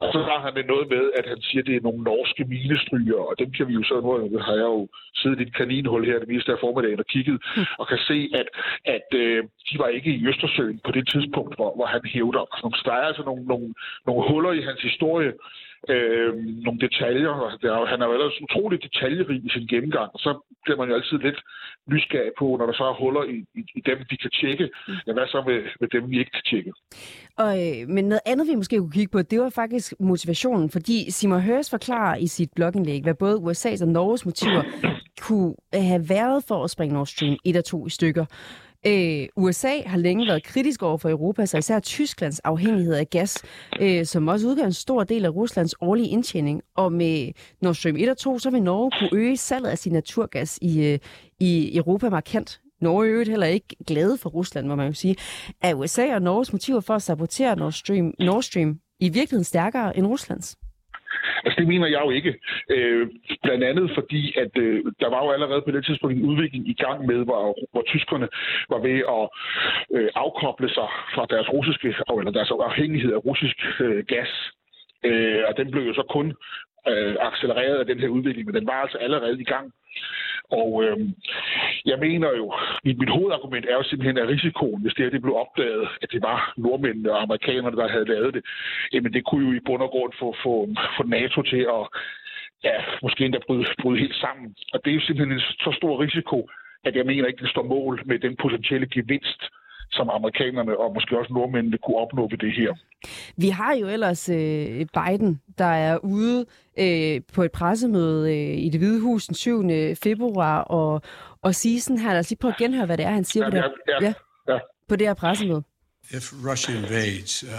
Og 0.02 0.08
så 0.14 0.20
har 0.30 0.40
han 0.46 0.66
noget 0.74 0.88
med, 0.96 1.04
at 1.20 1.26
han 1.32 1.42
siger, 1.42 1.62
at 1.62 1.68
det 1.68 1.76
er 1.76 1.88
nogle 1.88 2.04
norske 2.04 2.44
minestryger, 2.44 3.20
og 3.30 3.34
dem 3.40 3.50
kan 3.52 3.68
vi 3.68 3.74
jo 3.74 3.84
så, 3.84 3.96
nu 4.02 4.40
har 4.48 4.56
jeg 4.62 4.70
jo 4.78 4.88
siddet 5.16 5.40
i 5.40 5.44
et 5.44 5.56
kaninhul 5.56 6.06
her 6.06 6.20
det 6.20 6.28
meste 6.28 6.52
af 6.52 6.60
formiddagen 6.60 7.00
og 7.00 7.06
kigget, 7.06 7.38
mm. 7.58 7.66
og 7.80 7.88
kan 7.88 7.98
se, 8.10 8.18
at, 8.40 8.48
at 8.96 9.08
øh, 9.22 9.44
de 9.68 9.76
var 9.82 9.88
ikke 9.88 10.12
i 10.12 10.28
Østersøen 10.28 10.80
på 10.86 10.92
det 10.92 11.06
tidspunkt, 11.14 11.56
hvor, 11.56 11.76
hvor 11.76 11.86
han 11.86 12.02
hævder. 12.06 12.44
Altså, 12.54 12.68
så 12.80 12.84
der 12.90 12.96
er 13.02 13.06
altså 13.12 13.24
nogle, 13.30 13.44
nogle, 13.46 13.74
nogle 14.08 14.22
huller 14.30 14.52
i 14.52 14.62
hans 14.62 14.82
historie, 14.82 15.32
øh, 15.94 16.36
nogle 16.66 16.80
detaljer. 16.80 17.58
Der, 17.62 17.86
han 17.86 18.02
er 18.02 18.06
jo 18.06 18.14
ellers 18.14 18.42
utroligt 18.42 18.84
detaljerig 18.84 19.38
i 19.46 19.50
sin 19.50 19.68
gennemgang, 19.68 20.10
og 20.14 20.20
så 20.20 20.32
bliver 20.64 20.78
man 20.78 20.90
jo 20.90 20.96
altid 20.96 21.18
lidt 21.18 21.40
nysgerrig 21.92 22.32
på, 22.40 22.46
når 22.60 22.66
der 22.66 22.74
så 22.74 22.84
er 22.84 23.00
huller 23.02 23.24
i, 23.24 23.38
i, 23.60 23.62
i 23.80 23.82
dem, 23.90 23.98
vi 24.10 24.16
kan 24.16 24.32
tjekke. 24.42 24.70
Ja, 25.08 25.14
hvad 25.14 25.28
så 25.28 25.44
med, 25.48 25.60
med 25.82 25.88
dem, 25.96 26.12
vi 26.12 26.20
ikke 26.20 26.32
kan 26.32 26.46
tjekke? 26.50 26.72
Og, 27.38 27.52
øh, 27.64 27.90
men 27.96 28.06
noget 28.06 28.26
andet, 28.26 28.48
vi 28.48 28.56
måske 28.56 28.78
kunne 28.78 28.92
kigge 28.92 29.12
på, 29.12 29.22
det 29.22 29.40
var 29.40 29.50
faktisk 29.50 29.94
motivationen, 30.00 30.70
fordi 30.70 31.12
Simon 31.12 31.42
Høres 31.42 31.70
forklarer 31.70 32.16
i 32.16 32.28
sit 32.28 32.50
blogindlæg, 32.56 33.04
hvad 33.04 33.14
både 33.14 33.36
USA's 33.36 33.82
og 33.84 33.88
Norges 33.88 34.26
motiver 34.26 34.64
kunne 35.22 35.56
have 35.74 36.04
været 36.10 36.44
for 36.48 36.64
at 36.64 36.70
springe 36.70 36.94
Nord 36.94 37.06
Stream 37.06 37.38
1 37.46 37.58
og 37.58 37.66
2 37.66 37.88
i 37.88 37.90
stykker. 37.90 38.26
Øh, 38.88 39.28
USA 39.36 39.82
har 39.86 39.98
længe 39.98 40.28
været 40.28 40.44
kritisk 40.44 40.84
over 40.84 40.98
for 40.98 41.10
Europa, 41.10 41.46
så 41.46 41.58
især 41.58 41.80
Tysklands 41.80 42.40
afhængighed 42.40 42.94
af 42.94 43.10
gas, 43.10 43.44
øh, 43.80 44.06
som 44.06 44.28
også 44.28 44.48
udgør 44.48 44.64
en 44.64 44.74
stor 44.74 45.04
del 45.04 45.26
af 45.26 45.30
Ruslands 45.30 45.76
årlige 45.82 46.10
indtjening. 46.10 46.62
Og 46.76 46.94
med 46.94 47.32
Nord 47.62 47.76
Stream 47.76 47.96
1 47.98 48.10
og 48.10 48.18
2, 48.18 48.40
så 48.40 48.50
vil 48.50 48.64
Norge 48.64 48.92
kunne 49.00 49.20
øge 49.20 49.38
salget 49.38 49.70
af 49.70 49.78
sin 49.78 49.94
naturgas 49.94 50.60
i, 50.62 50.84
øh, 50.86 51.00
i 51.40 51.78
Europa 51.78 52.10
markant. 52.10 52.62
Norge 52.82 53.08
er 53.08 53.12
øvrigt 53.12 53.30
heller 53.30 53.48
ikke 53.48 53.76
glade 53.88 54.18
for 54.18 54.30
Rusland, 54.30 54.68
må 54.68 54.76
man 54.76 54.88
jo 54.88 54.94
sige. 54.94 55.16
Er 55.62 55.74
USA 55.74 56.16
og 56.16 56.22
Norges 56.22 56.52
motiver 56.52 56.80
for 56.80 56.96
at 56.96 57.02
sabotere 57.02 57.56
Nord 57.56 57.72
Stream, 57.72 58.14
Nord 58.20 58.44
Stream 58.44 58.80
i 59.00 59.10
virkeligheden 59.10 59.44
stærkere 59.44 59.98
end 59.98 60.08
Ruslands? 60.08 60.59
Altså 61.46 61.60
det 61.60 61.68
mener 61.68 61.88
jeg 61.88 62.02
jo 62.06 62.10
ikke. 62.10 62.34
Øh, 62.70 63.08
blandt 63.44 63.64
andet 63.64 63.92
fordi, 63.98 64.34
at 64.38 64.58
øh, 64.58 64.86
der 65.00 65.10
var 65.10 65.24
jo 65.26 65.32
allerede 65.32 65.62
på 65.62 65.72
det 65.72 65.86
tidspunkt 65.86 66.16
en 66.16 66.30
udvikling 66.30 66.70
i 66.70 66.74
gang 66.74 67.06
med, 67.06 67.20
hvor, 67.26 67.58
hvor 67.72 67.84
tyskerne 67.88 68.28
var 68.70 68.80
ved 68.88 68.98
at 69.18 69.24
øh, 69.96 70.10
afkoble 70.16 70.70
sig 70.70 70.90
fra 71.16 71.26
deres 71.30 71.50
russiske, 71.54 71.88
eller 72.20 72.32
deres 72.32 72.52
afhængighed 72.52 73.14
af 73.14 73.26
russisk 73.26 73.58
øh, 73.80 74.06
gas. 74.06 74.32
Øh, 75.04 75.42
og 75.48 75.58
den 75.58 75.72
blev 75.72 75.84
jo 75.84 75.94
så 75.94 76.04
kun 76.10 76.36
øh, 76.88 77.16
accelereret 77.20 77.80
af 77.80 77.86
den 77.86 78.00
her 78.00 78.08
udvikling, 78.08 78.46
men 78.46 78.56
den 78.56 78.68
var 78.68 78.82
altså 78.82 78.98
allerede 78.98 79.42
i 79.42 79.44
gang. 79.44 79.74
Og 80.52 80.84
øh, 80.84 80.98
jeg 81.86 82.00
mener 82.00 82.30
jo, 82.38 82.54
mit, 82.86 82.98
mit 83.00 83.10
hovedargument 83.10 83.66
er 83.66 83.74
jo 83.74 83.84
simpelthen, 83.84 84.18
at 84.18 84.28
risikoen, 84.28 84.82
hvis 84.82 84.94
det 84.94 85.06
her 85.06 85.12
det 85.12 85.22
blev 85.22 85.36
opdaget, 85.36 85.88
at 86.02 86.12
det 86.12 86.22
var 86.22 86.54
nordmændene 86.58 87.12
og 87.12 87.22
amerikanerne, 87.22 87.78
der 87.78 87.88
havde 87.88 88.12
lavet 88.14 88.34
det, 88.34 88.44
jamen 88.94 89.14
det 89.14 89.26
kunne 89.26 89.48
jo 89.48 89.54
i 89.54 89.66
bund 89.66 89.82
og 89.82 89.90
grund 89.90 90.14
få, 90.20 90.36
få, 90.44 90.54
få 90.98 91.04
NATO 91.04 91.42
til 91.42 91.64
at 91.78 91.84
ja, 92.64 92.78
måske 93.02 93.26
endda 93.26 93.40
bryde, 93.48 93.66
bryde 93.82 94.00
helt 94.00 94.16
sammen. 94.16 94.56
Og 94.74 94.80
det 94.86 94.92
er 94.92 94.96
jo 94.96 95.02
simpelthen 95.02 95.34
en 95.34 95.40
så 95.40 95.72
stor 95.78 96.00
risiko, 96.00 96.50
at 96.84 96.96
jeg 96.96 97.06
mener 97.06 97.28
ikke, 97.28 97.42
det 97.42 97.50
står 97.50 97.64
mål 97.64 98.02
med 98.06 98.20
den 98.20 98.36
potentielle 98.36 98.88
gevinst, 98.88 99.42
som 99.92 100.10
amerikanerne 100.10 100.78
og 100.78 100.94
måske 100.94 101.20
også 101.20 101.34
nordmændene 101.34 101.78
kunne 101.78 101.98
opnå 101.98 102.28
ved 102.30 102.38
det 102.38 102.54
her. 102.54 102.74
Vi 103.38 103.50
har 103.50 103.74
jo 103.74 103.88
ellers 103.88 104.30
øh, 104.30 104.86
Biden, 104.98 105.42
der 105.58 105.66
er 105.66 105.98
ude 105.98 106.46
øh, 106.80 107.22
på 107.34 107.44
et 107.44 107.52
pressemøde 107.52 108.34
øh, 108.36 108.58
i 108.66 108.70
det 108.70 108.80
Hvide 108.80 109.02
Hus 109.02 109.26
den 109.26 109.36
7. 109.36 109.64
februar 110.04 110.62
og, 110.62 111.02
og 111.42 111.56
sige 111.56 111.82
sådan 111.82 112.00
her, 112.00 112.12
lad 112.12 112.20
os 112.20 112.30
lige 112.30 112.40
prøve 112.40 112.52
at 112.52 112.58
genhøre, 112.58 112.86
hvad 112.86 112.98
det 112.98 113.06
er, 113.06 113.12
han 113.12 113.24
siger 113.24 113.44
ja, 113.44 113.50
på, 113.50 113.56
det 113.56 113.64
her, 113.64 113.70
ja, 114.02 114.06
ja, 114.48 114.54
ja. 114.54 114.60
på 114.90 114.96
det 114.96 115.08
her 115.08 115.14
pressemøde. 115.14 115.64
If 116.12 116.34
Russia 116.50 116.76
invades, 116.76 117.44
uh, 117.44 117.50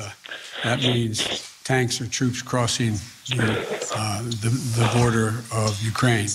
that 0.63 0.79
means 0.83 1.19
tanks 1.65 2.01
or 2.01 2.09
troops 2.19 2.41
crossing 2.43 2.95
the, 3.29 3.49
uh, 4.01 4.21
the, 4.43 4.51
the 4.79 4.87
border 4.97 5.29
of 5.63 5.71
Ukraine 5.93 6.33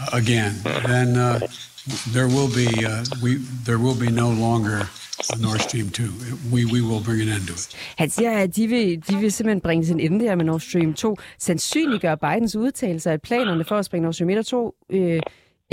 uh, 0.00 0.20
again. 0.20 0.52
Then 0.92 1.08
uh, 1.16 1.38
there 2.16 2.28
will 2.36 2.50
be 2.62 2.68
uh, 2.92 3.04
we 3.22 3.30
there 3.68 3.78
will 3.84 3.98
be 4.06 4.10
no 4.24 4.28
longer 4.46 4.80
Nord 5.46 5.60
Stream 5.66 5.88
2. 5.88 6.02
We, 6.54 6.60
we 6.74 6.80
will 6.88 7.02
bring 7.08 7.20
an 7.24 7.30
end 7.36 7.46
to 7.50 7.54
it. 7.60 7.64
Han 8.02 8.08
siger, 8.16 8.32
at 8.44 8.56
de 8.56 8.64
vil, 8.66 8.86
de 9.08 9.14
vil 9.22 9.32
simpelthen 9.32 9.60
bringe 9.60 9.84
sin 9.84 10.00
ende 10.00 10.24
der 10.24 10.34
med 10.34 10.44
Nord 10.44 10.60
Stream 10.60 10.94
2. 10.94 11.16
Sandsynliggør 11.38 12.14
Bidens 12.14 12.56
udtalelse, 12.56 13.10
at 13.10 13.22
planerne 13.22 13.64
for 13.64 13.76
at 13.76 13.84
springe 13.84 14.02
Nord 14.02 14.14
Stream 14.14 14.30
1 14.30 14.38
og 14.38 14.46
2 14.46 14.74
øh, 14.90 15.20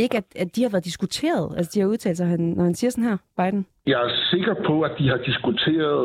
ikke, 0.04 0.18
at, 0.18 0.28
at 0.44 0.56
de 0.56 0.62
har 0.64 0.70
været 0.70 0.86
diskuteret, 0.92 1.46
altså 1.58 1.72
de 1.74 1.80
har 1.80 1.88
udtalt 1.88 2.18
sig, 2.18 2.28
når 2.38 2.64
han 2.64 2.76
siger 2.76 2.92
sådan 2.92 3.10
her, 3.10 3.18
Biden? 3.38 3.66
Jeg 3.88 4.00
er 4.08 4.12
sikker 4.34 4.56
på, 4.68 4.82
at 4.82 4.94
de 5.00 5.08
har 5.14 5.20
diskuteret 5.30 6.04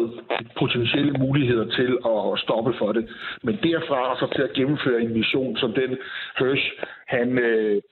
potentielle 0.58 1.12
muligheder 1.24 1.66
til 1.78 1.90
at 2.12 2.38
stoppe 2.44 2.72
for 2.80 2.92
det. 2.92 3.04
Men 3.42 3.54
derfra 3.66 3.98
og 4.10 4.16
så 4.20 4.26
til 4.36 4.42
at 4.42 4.52
gennemføre 4.58 5.00
en 5.02 5.12
mission 5.18 5.56
som 5.56 5.70
den 5.80 5.90
Hirsch, 6.38 6.66
han, 7.06 7.28
øh, 7.38 7.82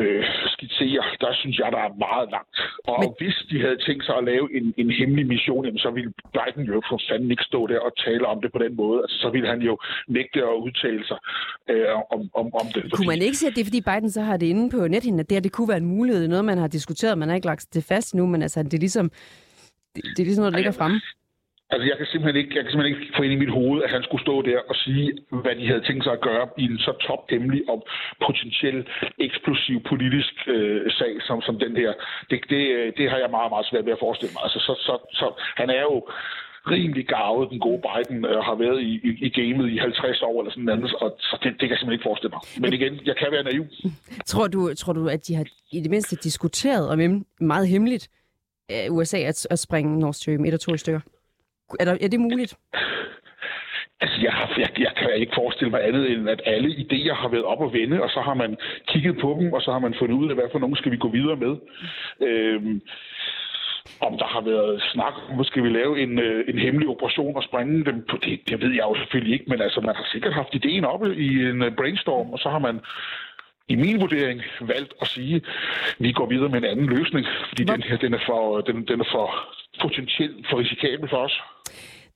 øh, 0.00 0.24
skitserer, 0.54 1.04
der 1.20 1.32
synes 1.40 1.58
jeg, 1.58 1.68
der 1.72 1.78
er 1.78 1.92
meget 2.06 2.28
langt. 2.36 2.56
Og 2.92 2.98
Men... 3.00 3.14
hvis 3.20 3.36
de 3.50 3.56
havde 3.64 3.78
tænkt 3.86 4.04
sig 4.06 4.16
at 4.20 4.24
lave 4.24 4.46
en, 4.58 4.74
en 4.76 4.90
hemmelig 4.90 5.26
mission, 5.26 5.64
jamen, 5.64 5.78
så 5.78 5.90
ville 5.90 6.12
Biden 6.36 6.64
jo 6.72 6.82
for 6.88 7.00
fanden 7.10 7.30
ikke 7.30 7.44
stå 7.50 7.66
der 7.66 7.80
og 7.80 7.92
tale 8.06 8.26
om 8.26 8.40
det 8.42 8.50
på 8.52 8.58
den 8.64 8.76
måde. 8.76 8.98
Altså, 9.02 9.16
så 9.22 9.28
ville 9.34 9.48
han 9.48 9.60
jo 9.68 9.78
nægte 10.08 10.38
at 10.52 10.56
udtale 10.66 11.04
sig 11.10 11.18
øh, 11.70 11.94
om, 12.14 12.20
om, 12.40 12.46
om 12.60 12.66
det. 12.74 12.92
Kunne 12.92 13.12
man 13.14 13.22
ikke 13.22 13.36
sige, 13.36 13.48
at 13.50 13.54
det 13.56 13.60
er, 13.60 13.68
fordi 13.70 13.82
Biden 13.90 14.10
så 14.10 14.20
har 14.22 14.36
det 14.36 14.46
inde 14.46 14.70
på 14.70 14.88
nethinden, 14.88 15.20
at 15.20 15.28
det, 15.28 15.34
her, 15.36 15.42
det 15.42 15.52
kunne 15.52 15.68
være 15.68 15.82
en 15.86 15.92
mulighed, 15.96 16.28
noget 16.28 16.44
man 16.44 16.58
har 16.58 16.68
diskuteret, 16.68 17.18
man 17.18 17.28
har 17.28 17.36
ikke 17.36 17.46
lagt 17.46 17.74
det 17.74 17.84
fast 17.84 18.14
nu, 18.14 18.26
men 18.26 18.42
altså, 18.42 18.62
det 18.62 18.74
er 18.74 18.78
ligesom, 18.78 19.10
det, 19.94 20.02
det 20.04 20.18
er 20.18 20.24
ligesom 20.24 20.42
noget, 20.42 20.52
der 20.52 20.58
ligger 20.58 20.72
fremme? 20.72 21.00
Altså, 21.72 21.86
jeg 21.90 21.96
kan 21.98 22.06
simpelthen 22.06 22.40
ikke, 22.42 22.52
jeg 22.56 22.62
kan 22.62 22.70
simpelthen 22.70 22.96
ikke 22.96 23.16
få 23.16 23.22
ind 23.22 23.32
i 23.36 23.42
mit 23.44 23.56
hoved, 23.58 23.78
at 23.84 23.90
han 23.90 24.02
skulle 24.02 24.26
stå 24.26 24.34
der 24.42 24.58
og 24.70 24.76
sige, 24.84 25.08
hvad 25.44 25.54
de 25.58 25.66
havde 25.70 25.84
tænkt 25.86 26.04
sig 26.04 26.12
at 26.12 26.24
gøre 26.28 26.46
i 26.58 26.64
en 26.70 26.78
så 26.78 26.92
tophemmelig 27.06 27.62
og 27.72 27.78
potentiel 28.26 28.78
eksplosiv 29.26 29.76
politisk 29.90 30.34
øh, 30.54 30.90
sag 30.98 31.12
som, 31.26 31.42
som 31.46 31.58
den 31.64 31.76
her. 31.76 31.92
Det, 32.30 32.38
det, 32.52 32.62
øh, 32.76 32.92
det 32.98 33.10
har 33.10 33.18
jeg 33.22 33.30
meget, 33.30 33.50
meget 33.54 33.66
svært 33.70 33.86
ved 33.86 33.92
at 33.92 34.04
forestille 34.06 34.32
mig. 34.34 34.42
Altså, 34.46 34.58
så, 34.66 34.74
så, 34.86 34.94
så, 35.20 35.26
han 35.60 35.68
er 35.70 35.82
jo 35.90 35.96
rimelig 36.74 37.06
gavet, 37.06 37.50
den 37.50 37.60
gode 37.66 37.80
Biden, 37.86 38.24
øh, 38.24 38.38
har 38.48 38.56
været 38.64 38.80
i, 38.90 38.92
i, 39.08 39.10
i 39.26 39.28
gamet 39.38 39.66
i 39.74 39.76
50 39.76 40.22
år 40.22 40.36
eller 40.40 40.52
sådan 40.52 40.64
noget, 40.64 40.94
og 41.02 41.16
så 41.18 41.34
det, 41.42 41.50
det 41.58 41.60
kan 41.60 41.70
jeg 41.70 41.78
simpelthen 41.78 41.98
ikke 41.98 42.08
forestille 42.10 42.34
mig. 42.36 42.42
Men 42.62 42.72
igen, 42.78 42.92
jeg 43.10 43.16
kan 43.16 43.28
være 43.34 43.44
naiv. 43.44 43.64
Tror 44.32 44.46
du, 44.46 44.74
tror 44.74 44.92
du 44.92 45.08
at 45.08 45.26
de 45.26 45.34
har 45.34 45.46
i 45.72 45.80
det 45.80 45.90
mindste 45.90 46.16
diskuteret 46.16 46.84
om 46.92 47.26
meget 47.40 47.68
hemmeligt 47.68 48.04
øh, 48.72 48.96
USA 48.96 49.18
at, 49.18 49.46
at 49.50 49.58
springe 49.58 49.98
Nord 49.98 50.14
Stream 50.14 50.44
1 50.44 50.54
og 50.54 50.60
2 50.60 50.74
i 50.74 50.78
stykker? 50.78 51.00
Er, 51.80 51.84
der, 51.84 51.96
er 52.00 52.08
det 52.08 52.20
muligt? 52.20 52.54
Altså, 54.00 54.20
jeg, 54.22 54.32
har, 54.32 54.54
jeg, 54.58 54.70
jeg 54.78 54.92
kan 54.96 55.10
ikke 55.16 55.32
forestille 55.34 55.70
mig 55.70 55.88
andet, 55.88 56.10
end 56.10 56.28
at 56.28 56.40
alle 56.44 56.68
idéer 56.68 57.14
har 57.14 57.28
været 57.28 57.44
op 57.44 57.60
og 57.60 57.72
vende, 57.72 58.02
og 58.02 58.10
så 58.10 58.20
har 58.20 58.34
man 58.34 58.56
kigget 58.88 59.18
på 59.20 59.36
dem, 59.40 59.52
og 59.52 59.62
så 59.62 59.72
har 59.72 59.78
man 59.78 59.94
fundet 59.98 60.16
ud 60.16 60.28
af, 60.28 60.34
hvad 60.34 60.44
for 60.52 60.58
nogen 60.58 60.76
skal 60.76 60.92
vi 60.92 60.96
gå 60.96 61.08
videre 61.08 61.36
med. 61.36 61.56
Øhm, 62.28 62.80
om 64.00 64.18
der 64.18 64.26
har 64.26 64.40
været 64.40 64.82
snak 64.92 65.14
om, 65.30 65.44
skal 65.44 65.62
vi 65.62 65.68
lave 65.68 66.02
en, 66.02 66.18
øh, 66.18 66.44
en 66.48 66.58
hemmelig 66.58 66.88
operation 66.88 67.36
og 67.36 67.42
springe 67.42 67.84
dem 67.84 68.04
på 68.10 68.16
det, 68.24 68.40
det 68.48 68.60
ved 68.60 68.70
jeg 68.70 68.84
jo 68.90 68.94
selvfølgelig 68.94 69.34
ikke, 69.34 69.50
men 69.50 69.60
altså 69.60 69.80
man 69.80 69.96
har 69.96 70.06
sikkert 70.12 70.34
haft 70.34 70.54
ideen 70.54 70.84
oppe 70.84 71.16
i 71.16 71.28
en 71.50 71.62
øh, 71.62 71.76
brainstorm, 71.76 72.30
og 72.30 72.38
så 72.38 72.48
har 72.48 72.58
man 72.58 72.80
i 73.68 73.74
min 73.74 74.00
vurdering 74.00 74.42
valgt 74.60 74.94
at 75.00 75.06
sige, 75.08 75.36
at 75.36 75.42
vi 75.98 76.12
går 76.12 76.26
videre 76.26 76.48
med 76.48 76.58
en 76.58 76.70
anden 76.72 76.86
løsning, 76.86 77.26
fordi 77.48 77.64
den 77.64 77.82
her 77.82 77.96
den 77.96 78.14
er, 78.14 78.22
for, 78.26 78.60
den, 78.60 78.84
den 78.88 79.00
er 79.00 79.08
for 79.12 79.28
potentielt 79.80 80.46
for 80.50 80.58
risikabel 80.58 81.08
for 81.08 81.16
os. 81.16 81.40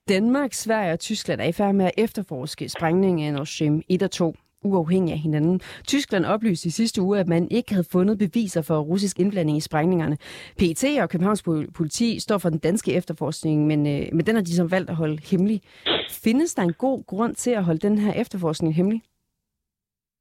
Danmark, 0.09 0.53
Sverige 0.53 0.93
og 0.93 0.99
Tyskland 0.99 1.41
er 1.41 1.45
i 1.45 1.51
færd 1.51 1.75
med 1.75 1.85
at 1.85 1.91
efterforske 1.97 2.69
sprængningen 2.69 3.27
af 3.27 3.33
Nord 3.33 3.45
Stream 3.45 3.81
1 3.89 4.03
og 4.03 4.11
2 4.11 4.35
uafhængig 4.63 5.13
af 5.13 5.19
hinanden. 5.19 5.59
Tyskland 5.87 6.25
oplyste 6.25 6.67
i 6.67 6.69
sidste 6.69 7.01
uge, 7.01 7.19
at 7.19 7.27
man 7.27 7.47
ikke 7.51 7.71
havde 7.71 7.87
fundet 7.91 8.17
beviser 8.17 8.61
for 8.61 8.79
russisk 8.79 9.19
indblanding 9.19 9.57
i 9.57 9.61
sprængningerne. 9.61 10.17
PET 10.59 11.01
og 11.01 11.09
Københavns 11.09 11.43
politi 11.75 12.19
står 12.19 12.37
for 12.37 12.49
den 12.49 12.59
danske 12.59 12.93
efterforskning, 12.93 13.67
men, 13.67 13.87
øh, 13.87 14.07
men 14.13 14.25
den 14.25 14.35
har 14.35 14.41
de 14.43 14.55
som 14.55 14.71
valgt 14.71 14.89
at 14.89 14.95
holde 14.95 15.17
hemmelig. 15.31 15.61
Findes 16.23 16.55
der 16.55 16.63
en 16.63 16.73
god 16.73 17.05
grund 17.05 17.35
til 17.35 17.51
at 17.51 17.63
holde 17.63 17.79
den 17.79 17.97
her 17.97 18.13
efterforskning 18.13 18.75
hemmelig? 18.75 19.01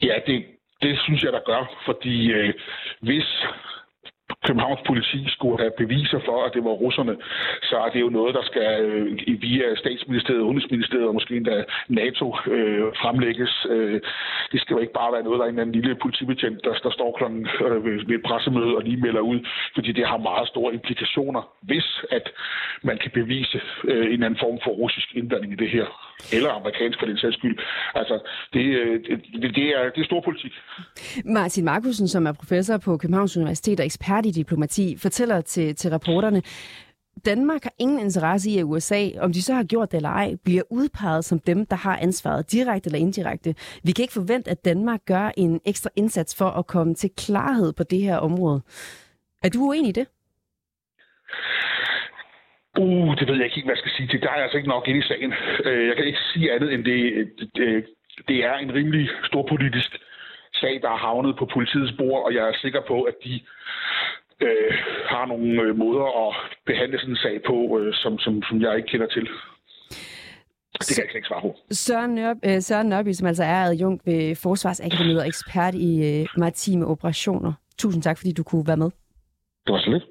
Ja, 0.02 0.14
det, 0.26 0.44
det 0.82 0.98
synes 1.04 1.22
jeg, 1.22 1.32
der 1.32 1.40
gør, 1.46 1.82
fordi 1.86 2.32
øh, 2.32 2.54
hvis 3.00 3.46
Københavns 4.46 4.82
politi 4.86 5.20
skulle 5.36 5.58
have 5.58 5.72
beviser 5.82 6.20
for, 6.28 6.38
at 6.46 6.52
det 6.54 6.62
var 6.64 6.74
russerne, 6.84 7.16
så 7.62 7.76
er 7.84 7.90
det 7.94 8.00
jo 8.00 8.08
noget, 8.18 8.34
der 8.34 8.44
skal 8.50 8.68
øh, 8.84 9.42
via 9.42 9.66
statsministeriet, 9.82 10.40
udenrigsministeriet 10.40 11.08
og 11.08 11.14
måske 11.14 11.36
endda 11.36 11.64
NATO 11.88 12.26
øh, 12.54 12.86
fremlægges. 13.02 13.52
Øh, 13.70 14.00
det 14.52 14.60
skal 14.60 14.74
jo 14.74 14.80
ikke 14.80 14.98
bare 15.00 15.12
være 15.12 15.22
noget, 15.22 15.38
der 15.38 15.44
er 15.44 15.48
en 15.48 15.54
eller 15.54 15.62
anden 15.62 15.76
lille 15.80 15.94
politibetjent, 16.04 16.64
der, 16.64 16.72
der 16.86 16.90
står 16.98 17.10
klokken 17.18 17.48
øh, 17.64 17.84
ved 18.08 18.14
et 18.18 18.22
pressemøde 18.28 18.76
og 18.76 18.82
lige 18.82 19.00
melder 19.06 19.20
ud, 19.20 19.38
fordi 19.74 19.92
det 19.92 20.06
har 20.06 20.18
meget 20.30 20.48
store 20.48 20.74
implikationer, 20.74 21.42
hvis 21.68 21.88
at 22.10 22.26
man 22.82 22.98
kan 23.02 23.10
bevise 23.10 23.60
øh, 23.84 24.14
en 24.14 24.22
anden 24.22 24.38
form 24.44 24.58
for 24.64 24.70
russisk 24.70 25.08
indblanding 25.14 25.52
i 25.52 25.56
det 25.56 25.70
her. 25.70 25.86
Eller 26.32 26.50
amerikansk 26.60 26.98
for 26.98 27.06
den 27.06 27.18
sags 27.18 27.36
skyld. 27.36 27.58
Altså, 27.94 28.16
det, 28.52 28.64
øh, 28.80 28.94
det, 29.42 29.54
det, 29.58 29.66
er, 29.76 29.82
det 29.94 30.00
er 30.00 30.04
stor 30.04 30.20
politik. 30.20 30.52
Martin 31.24 31.64
Markusen, 31.64 32.08
som 32.08 32.26
er 32.26 32.32
professor 32.32 32.76
på 32.78 32.96
Københavns 32.96 33.36
Universitet 33.36 33.80
og 33.80 33.86
ekspert 33.86 34.26
i 34.26 34.29
diplomati, 34.32 34.96
fortæller 34.96 35.40
til, 35.40 35.76
til 35.76 35.90
reporterne, 35.90 36.42
Danmark 37.24 37.62
har 37.62 37.72
ingen 37.78 38.00
interesse 38.00 38.50
i, 38.50 38.58
at 38.58 38.64
USA, 38.64 39.08
om 39.20 39.32
de 39.32 39.42
så 39.42 39.54
har 39.54 39.64
gjort 39.64 39.90
det 39.92 39.96
eller 39.96 40.08
ej, 40.08 40.36
bliver 40.44 40.62
udpeget 40.70 41.24
som 41.24 41.38
dem, 41.38 41.66
der 41.66 41.76
har 41.76 41.96
ansvaret, 41.96 42.52
direkte 42.52 42.88
eller 42.88 42.98
indirekte. 42.98 43.54
Vi 43.84 43.92
kan 43.92 44.02
ikke 44.02 44.20
forvente, 44.20 44.50
at 44.50 44.64
Danmark 44.64 45.00
gør 45.06 45.30
en 45.36 45.60
ekstra 45.66 45.90
indsats 45.96 46.38
for 46.38 46.50
at 46.60 46.66
komme 46.66 46.94
til 46.94 47.10
klarhed 47.16 47.72
på 47.72 47.82
det 47.82 48.00
her 48.02 48.16
område. 48.16 48.62
Er 49.44 49.48
du 49.48 49.58
uenig 49.58 49.88
i 49.88 49.92
det? 49.92 50.06
Uh, 52.78 53.16
det 53.18 53.28
ved 53.28 53.36
jeg 53.36 53.46
ikke 53.46 53.66
hvad 53.66 53.74
jeg 53.74 53.82
skal 53.84 53.92
sige 53.96 54.08
til. 54.08 54.20
Der 54.20 54.30
er 54.30 54.34
jeg 54.34 54.42
altså 54.42 54.56
ikke 54.56 54.68
nok 54.68 54.88
ind 54.88 54.98
i 54.98 55.02
sagen. 55.02 55.32
Øh, 55.64 55.88
jeg 55.88 55.96
kan 55.96 56.06
ikke 56.06 56.18
sige 56.32 56.52
andet 56.54 56.74
end 56.74 56.84
det, 56.84 57.00
det, 57.56 57.86
det 58.28 58.44
er 58.44 58.54
en 58.54 58.74
rimelig 58.74 59.08
stor 59.24 59.46
politisk 59.48 59.90
sag, 60.60 60.80
der 60.82 60.90
er 60.90 61.04
havnet 61.06 61.36
på 61.38 61.46
politiets 61.54 61.92
bord, 61.98 62.24
og 62.24 62.34
jeg 62.34 62.48
er 62.48 62.56
sikker 62.62 62.82
på, 62.88 63.02
at 63.02 63.14
de 63.24 63.40
øh, 64.40 64.72
har 65.12 65.26
nogle 65.26 65.62
øh, 65.62 65.76
måder 65.78 66.28
at 66.28 66.34
behandle 66.66 66.98
sådan 66.98 67.12
en 67.12 67.16
sag 67.16 67.40
på, 67.46 67.78
øh, 67.78 67.94
som, 67.94 68.18
som, 68.18 68.42
som 68.42 68.62
jeg 68.62 68.76
ikke 68.76 68.88
kender 68.88 69.06
til. 69.06 69.28
Det 70.78 70.96
kan 70.96 71.06
jeg 71.06 71.16
ikke 71.16 71.28
svare 71.28 71.40
på. 71.40 71.56
Søren, 71.70 72.14
Nørby, 72.14 72.38
øh, 72.44 72.60
Søren 72.60 72.88
Nørby, 72.88 73.12
som 73.12 73.26
altså 73.26 73.44
er 73.44 73.62
adjunkt 73.64 74.06
ved 74.06 74.34
Forsvarsakademiet 74.34 75.20
og 75.20 75.26
ekspert 75.26 75.74
i 75.74 76.20
øh, 76.20 76.26
maritime 76.36 76.86
operationer. 76.86 77.52
Tusind 77.78 78.02
tak, 78.02 78.18
fordi 78.18 78.32
du 78.32 78.42
kunne 78.42 78.66
være 78.66 78.76
med. 78.76 78.90
Det 79.66 79.72
var 79.72 79.80
så 79.80 79.90
lidt. 79.90 80.04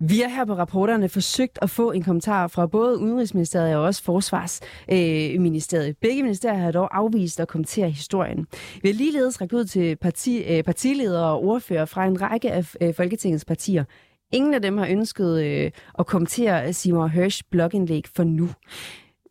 Vi 0.00 0.20
har 0.20 0.28
her 0.28 0.44
på 0.44 0.54
rapporterne 0.54 1.08
forsøgt 1.08 1.58
at 1.62 1.70
få 1.70 1.92
en 1.92 2.02
kommentar 2.02 2.46
fra 2.46 2.66
både 2.66 2.98
Udenrigsministeriet 2.98 3.76
og 3.76 3.82
også 3.82 4.02
Forsvarsministeriet. 4.02 5.96
Begge 6.00 6.22
ministerier 6.22 6.58
har 6.58 6.72
dog 6.72 6.96
afvist 6.96 7.40
at 7.40 7.48
kommentere 7.48 7.90
historien. 7.90 8.46
Vi 8.82 8.88
har 8.88 8.94
ligeledes 8.94 9.40
rækket 9.40 9.56
ud 9.56 9.64
til 9.64 9.96
parti, 9.96 10.42
øh, 10.42 10.62
partiledere 10.62 11.26
og 11.26 11.44
ordfører 11.44 11.84
fra 11.84 12.06
en 12.06 12.22
række 12.22 12.52
af 12.52 12.74
øh, 12.80 12.94
Folketingets 12.94 13.44
partier. 13.44 13.84
Ingen 14.32 14.54
af 14.54 14.62
dem 14.62 14.78
har 14.78 14.86
ønsket 14.86 15.44
øh, 15.44 15.70
at 15.98 16.06
kommentere 16.06 16.72
Simon 16.72 17.10
Hirsch 17.10 17.42
blogindlæg 17.50 18.04
for 18.16 18.24
nu. 18.24 18.48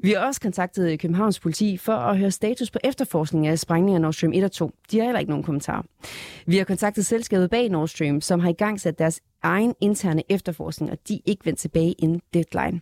Vi 0.03 0.11
har 0.11 0.25
også 0.27 0.41
kontaktet 0.41 0.99
Københavns 0.99 1.39
politi 1.39 1.77
for 1.77 1.93
at 1.93 2.17
høre 2.17 2.31
status 2.31 2.71
på 2.71 2.79
efterforskningen 2.83 3.51
af 3.51 3.59
sprængningen 3.59 3.95
af 3.95 4.01
Nord 4.01 4.13
Stream 4.13 4.33
1 4.33 4.43
og 4.43 4.51
2. 4.51 4.71
De 4.91 4.97
har 4.97 5.05
heller 5.05 5.19
ikke 5.19 5.31
nogen 5.31 5.43
kommentar. 5.43 5.85
Vi 6.45 6.57
har 6.57 6.63
kontaktet 6.63 7.05
selskabet 7.05 7.49
bag 7.49 7.69
Nord 7.69 7.87
Stream, 7.87 8.21
som 8.21 8.39
har 8.39 8.49
i 8.49 8.53
gang 8.53 8.81
sat 8.81 8.99
deres 8.99 9.21
egen 9.43 9.73
interne 9.81 10.23
efterforskning, 10.29 10.91
og 10.91 10.97
de 11.07 11.15
er 11.15 11.19
ikke 11.25 11.45
vendt 11.45 11.59
tilbage 11.59 11.91
inden 11.91 12.21
deadline. 12.33 12.81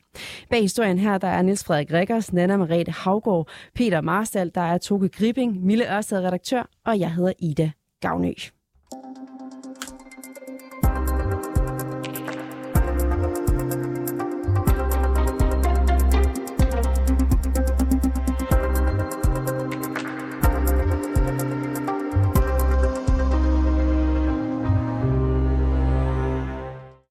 Bag 0.50 0.62
historien 0.62 1.00
her, 1.00 1.18
der 1.18 1.28
er 1.28 1.42
Niels 1.42 1.64
Frederik 1.64 1.94
Rikkers, 1.94 2.34
Nana 2.34 2.58
Marete 2.58 2.92
Havgård, 2.92 3.50
Peter 3.76 4.02
Marstal, 4.02 4.52
der 4.56 4.62
er 4.62 4.78
Toke 4.78 5.10
Gripping, 5.10 5.66
Mille 5.66 5.96
Ørsted 5.98 6.20
redaktør, 6.20 6.70
og 6.86 7.00
jeg 7.00 7.14
hedder 7.14 7.34
Ida 7.40 7.72
Gavnø. 8.02 8.34